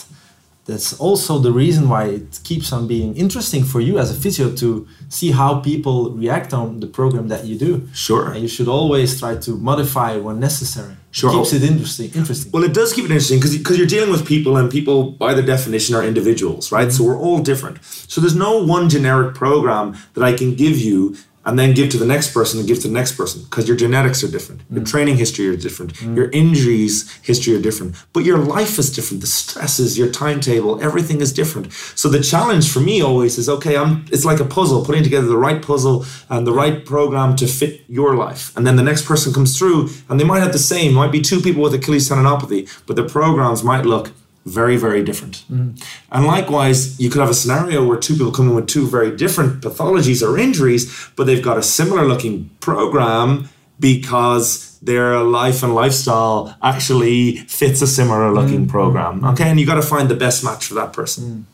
that's 0.65 0.97
also 0.97 1.39
the 1.39 1.51
reason 1.51 1.89
why 1.89 2.05
it 2.05 2.39
keeps 2.43 2.71
on 2.71 2.87
being 2.87 3.15
interesting 3.17 3.65
for 3.65 3.81
you 3.81 3.99
as 3.99 4.09
a 4.09 4.13
physio 4.13 4.55
to 4.55 4.87
see 5.09 5.31
how 5.31 5.59
people 5.59 6.11
react 6.11 6.53
on 6.53 6.79
the 6.79 6.87
program 6.87 7.27
that 7.27 7.43
you 7.45 7.57
do. 7.57 7.89
Sure. 7.93 8.31
And 8.31 8.41
you 8.41 8.47
should 8.47 8.69
always 8.69 9.19
try 9.19 9.35
to 9.35 9.57
modify 9.57 10.15
when 10.15 10.39
necessary. 10.39 10.95
Sure. 11.11 11.31
Keeps 11.31 11.53
it 11.53 11.63
interesting. 11.63 12.11
Interesting. 12.15 12.51
Well, 12.51 12.63
it 12.63 12.73
does 12.73 12.93
keep 12.93 13.05
it 13.05 13.11
interesting 13.11 13.39
because 13.39 13.55
because 13.57 13.77
you're 13.77 13.87
dealing 13.87 14.09
with 14.09 14.25
people, 14.25 14.57
and 14.57 14.71
people, 14.71 15.11
by 15.11 15.33
their 15.33 15.45
definition, 15.45 15.95
are 15.95 16.03
individuals, 16.03 16.71
right? 16.71 16.91
So 16.91 17.03
mm-hmm. 17.03 17.11
we're 17.11 17.19
all 17.19 17.39
different. 17.39 17.83
So 17.83 18.21
there's 18.21 18.35
no 18.35 18.63
one 18.63 18.89
generic 18.89 19.35
program 19.35 19.95
that 20.13 20.23
I 20.23 20.33
can 20.33 20.55
give 20.55 20.77
you 20.77 21.17
and 21.45 21.59
then 21.59 21.73
give 21.73 21.89
to 21.89 21.97
the 21.97 22.05
next 22.05 22.33
person 22.33 22.59
and 22.59 22.67
give 22.67 22.79
to 22.81 22.87
the 22.87 22.93
next 22.93 23.13
person 23.13 23.43
because 23.43 23.67
your 23.67 23.77
genetics 23.77 24.23
are 24.23 24.31
different, 24.31 24.61
your 24.69 24.81
mm. 24.81 24.89
training 24.89 25.17
history 25.17 25.47
are 25.47 25.57
different, 25.57 25.93
mm. 25.95 26.15
your 26.15 26.29
injuries 26.31 27.11
history 27.21 27.55
are 27.55 27.61
different, 27.61 27.95
but 28.13 28.23
your 28.23 28.37
life 28.37 28.79
is 28.79 28.93
different. 28.93 29.21
The 29.21 29.27
stresses, 29.27 29.97
your 29.97 30.09
timetable, 30.09 30.81
everything 30.81 31.21
is 31.21 31.33
different. 31.33 31.71
So 31.95 32.09
the 32.09 32.21
challenge 32.21 32.71
for 32.71 32.79
me 32.79 33.01
always 33.01 33.37
is 33.37 33.49
okay. 33.49 33.77
I'm. 33.77 34.05
It's 34.11 34.25
like 34.25 34.39
a 34.39 34.45
puzzle, 34.45 34.85
putting 34.85 35.03
together 35.03 35.27
the 35.27 35.37
right 35.37 35.61
puzzle 35.61 36.05
and 36.29 36.47
the 36.47 36.53
right 36.53 36.85
program 36.85 37.35
to 37.37 37.47
fit 37.47 37.81
your 37.87 38.15
life, 38.15 38.55
and 38.55 38.65
then 38.65 38.75
the 38.75 38.83
next 38.83 39.05
person 39.05 39.33
comes 39.33 39.57
through, 39.57 39.89
and 40.09 40.19
they 40.19 40.23
might 40.23 40.39
have 40.39 40.53
the 40.53 40.59
same. 40.59 40.93
Might 40.93 41.11
be 41.11 41.21
two 41.21 41.41
people 41.41 41.61
with 41.61 41.73
Achilles 41.73 42.09
tendinopathy, 42.09 42.69
but 42.85 42.95
the 42.95 43.03
programs 43.03 43.63
might 43.63 43.85
look 43.85 44.11
very, 44.45 44.77
very 44.77 45.03
different. 45.03 45.45
Mm-hmm. 45.51 45.71
And 46.11 46.25
likewise, 46.25 46.99
you 46.99 47.09
could 47.09 47.21
have 47.21 47.29
a 47.29 47.33
scenario 47.33 47.85
where 47.85 47.97
two 47.97 48.13
people 48.13 48.31
come 48.31 48.49
in 48.49 48.55
with 48.55 48.67
two 48.67 48.87
very 48.87 49.15
different 49.15 49.61
pathologies 49.61 50.21
or 50.21 50.37
injuries, 50.37 51.09
but 51.15 51.25
they've 51.25 51.43
got 51.43 51.57
a 51.57 51.63
similar 51.63 52.05
looking 52.05 52.49
program 52.59 53.49
because 53.79 54.77
their 54.81 55.19
life 55.19 55.63
and 55.63 55.73
lifestyle 55.73 56.55
actually 56.61 57.37
fits 57.37 57.81
a 57.81 57.87
similar 57.87 58.33
looking 58.33 58.61
mm-hmm. 58.61 58.77
program. 58.77 59.15
Mm-hmm. 59.15 59.27
Okay, 59.27 59.49
and 59.49 59.59
you 59.59 59.65
got 59.65 59.75
to 59.75 59.81
find 59.81 60.09
the 60.09 60.15
best 60.15 60.43
match 60.43 60.65
for 60.67 60.73
that 60.75 60.93
person. 60.93 61.47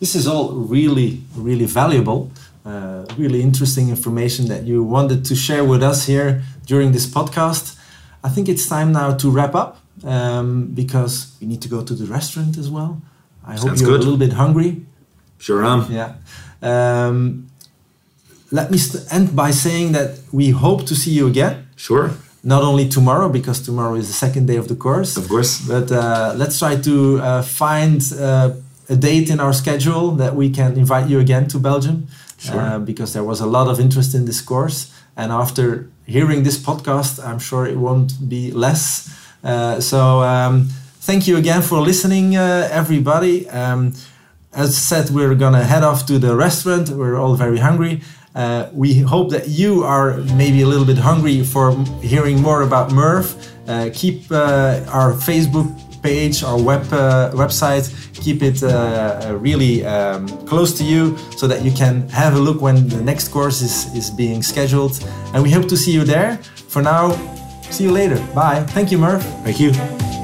This 0.00 0.14
is 0.14 0.26
all 0.26 0.52
really, 0.52 1.22
really 1.34 1.64
valuable, 1.64 2.30
uh, 2.64 3.04
really 3.16 3.42
interesting 3.42 3.88
information 3.88 4.46
that 4.48 4.64
you 4.64 4.82
wanted 4.82 5.24
to 5.24 5.34
share 5.34 5.64
with 5.64 5.82
us 5.82 6.06
here 6.06 6.42
during 6.66 6.92
this 6.92 7.06
podcast. 7.06 7.76
I 8.22 8.28
think 8.28 8.48
it's 8.48 8.68
time 8.68 8.92
now 8.92 9.16
to 9.16 9.30
wrap 9.30 9.54
up 9.54 9.78
um, 10.04 10.68
because 10.74 11.32
we 11.40 11.46
need 11.46 11.60
to 11.62 11.68
go 11.68 11.82
to 11.82 11.94
the 11.94 12.06
restaurant 12.06 12.56
as 12.58 12.68
well. 12.70 13.00
I 13.46 13.52
hope 13.52 13.60
Sounds 13.68 13.80
you're 13.80 13.90
good. 13.90 14.00
a 14.00 14.04
little 14.04 14.18
bit 14.18 14.32
hungry. 14.34 14.82
Sure 15.38 15.64
am. 15.64 15.86
Yeah. 15.90 16.14
Um, 16.62 17.46
let 18.50 18.70
me 18.70 18.78
st- 18.78 19.04
end 19.12 19.34
by 19.36 19.50
saying 19.50 19.92
that 19.92 20.18
we 20.32 20.50
hope 20.50 20.86
to 20.86 20.94
see 20.94 21.10
you 21.12 21.26
again. 21.26 21.66
Sure, 21.76 22.10
Not 22.42 22.62
only 22.62 22.88
tomorrow, 22.88 23.28
because 23.28 23.60
tomorrow 23.60 23.94
is 23.94 24.06
the 24.08 24.14
second 24.14 24.46
day 24.46 24.56
of 24.56 24.66
the 24.68 24.74
course. 24.76 25.16
of 25.16 25.28
course. 25.28 25.60
But 25.66 25.90
uh, 25.92 26.34
let's 26.36 26.58
try 26.58 26.76
to 26.76 27.20
uh, 27.20 27.42
find 27.42 28.00
uh, 28.18 28.52
a 28.88 28.96
date 28.96 29.28
in 29.30 29.38
our 29.40 29.52
schedule 29.52 30.12
that 30.16 30.34
we 30.34 30.50
can 30.50 30.76
invite 30.76 31.08
you 31.08 31.20
again 31.20 31.46
to 31.48 31.58
Belgium, 31.58 32.06
Sure. 32.38 32.60
uh, 32.60 32.78
because 32.78 33.12
there 33.12 33.24
was 33.24 33.40
a 33.40 33.46
lot 33.46 33.68
of 33.68 33.78
interest 33.80 34.14
in 34.14 34.24
this 34.24 34.40
course. 34.40 34.90
And 35.16 35.30
after 35.32 35.88
hearing 36.06 36.42
this 36.44 36.56
podcast, 36.58 37.18
I'm 37.24 37.38
sure 37.38 37.66
it 37.66 37.76
won't 37.76 38.12
be 38.28 38.50
less. 38.52 39.08
Uh, 39.42 39.80
so 39.80 40.20
um, 40.22 40.68
thank 41.00 41.26
you 41.28 41.36
again 41.36 41.62
for 41.62 41.80
listening, 41.80 42.36
uh, 42.36 42.68
everybody. 42.70 43.48
Um, 43.50 43.94
as 44.52 44.76
said, 44.76 45.10
we're 45.10 45.34
gonna 45.34 45.64
head 45.64 45.84
off 45.84 46.06
to 46.06 46.18
the 46.18 46.34
restaurant. 46.34 46.88
We're 46.90 47.16
all 47.16 47.34
very 47.34 47.58
hungry. 47.58 48.02
Uh, 48.34 48.68
we 48.72 49.00
hope 49.00 49.30
that 49.30 49.48
you 49.48 49.82
are 49.84 50.18
maybe 50.36 50.62
a 50.62 50.66
little 50.66 50.84
bit 50.84 50.98
hungry 50.98 51.42
for 51.42 51.72
hearing 52.02 52.40
more 52.40 52.62
about 52.62 52.92
Merv. 52.92 53.34
Uh, 53.66 53.90
keep 53.92 54.30
uh, 54.30 54.80
our 54.88 55.12
Facebook 55.12 55.68
page, 56.02 56.42
our 56.42 56.60
web 56.60 56.82
uh, 56.92 57.30
website, 57.34 57.92
keep 58.14 58.42
it 58.42 58.62
really 59.40 59.84
um, 59.84 60.28
close 60.46 60.76
to 60.78 60.84
you 60.84 61.16
so 61.36 61.46
that 61.46 61.62
you 61.64 61.72
can 61.72 62.08
have 62.08 62.34
a 62.34 62.38
look 62.38 62.60
when 62.60 62.88
the 62.88 63.00
next 63.02 63.28
course 63.28 63.60
is, 63.60 63.92
is 63.94 64.10
being 64.10 64.42
scheduled. 64.42 65.02
And 65.34 65.42
we 65.42 65.50
hope 65.50 65.68
to 65.68 65.76
see 65.76 65.92
you 65.92 66.04
there. 66.04 66.36
For 66.68 66.82
now, 66.82 67.10
See 67.70 67.84
you 67.84 67.92
later. 67.92 68.18
Bye. 68.34 68.64
Thank 68.64 68.90
you, 68.90 68.98
Merv. 68.98 69.22
Thank 69.44 69.60
you. 69.60 70.17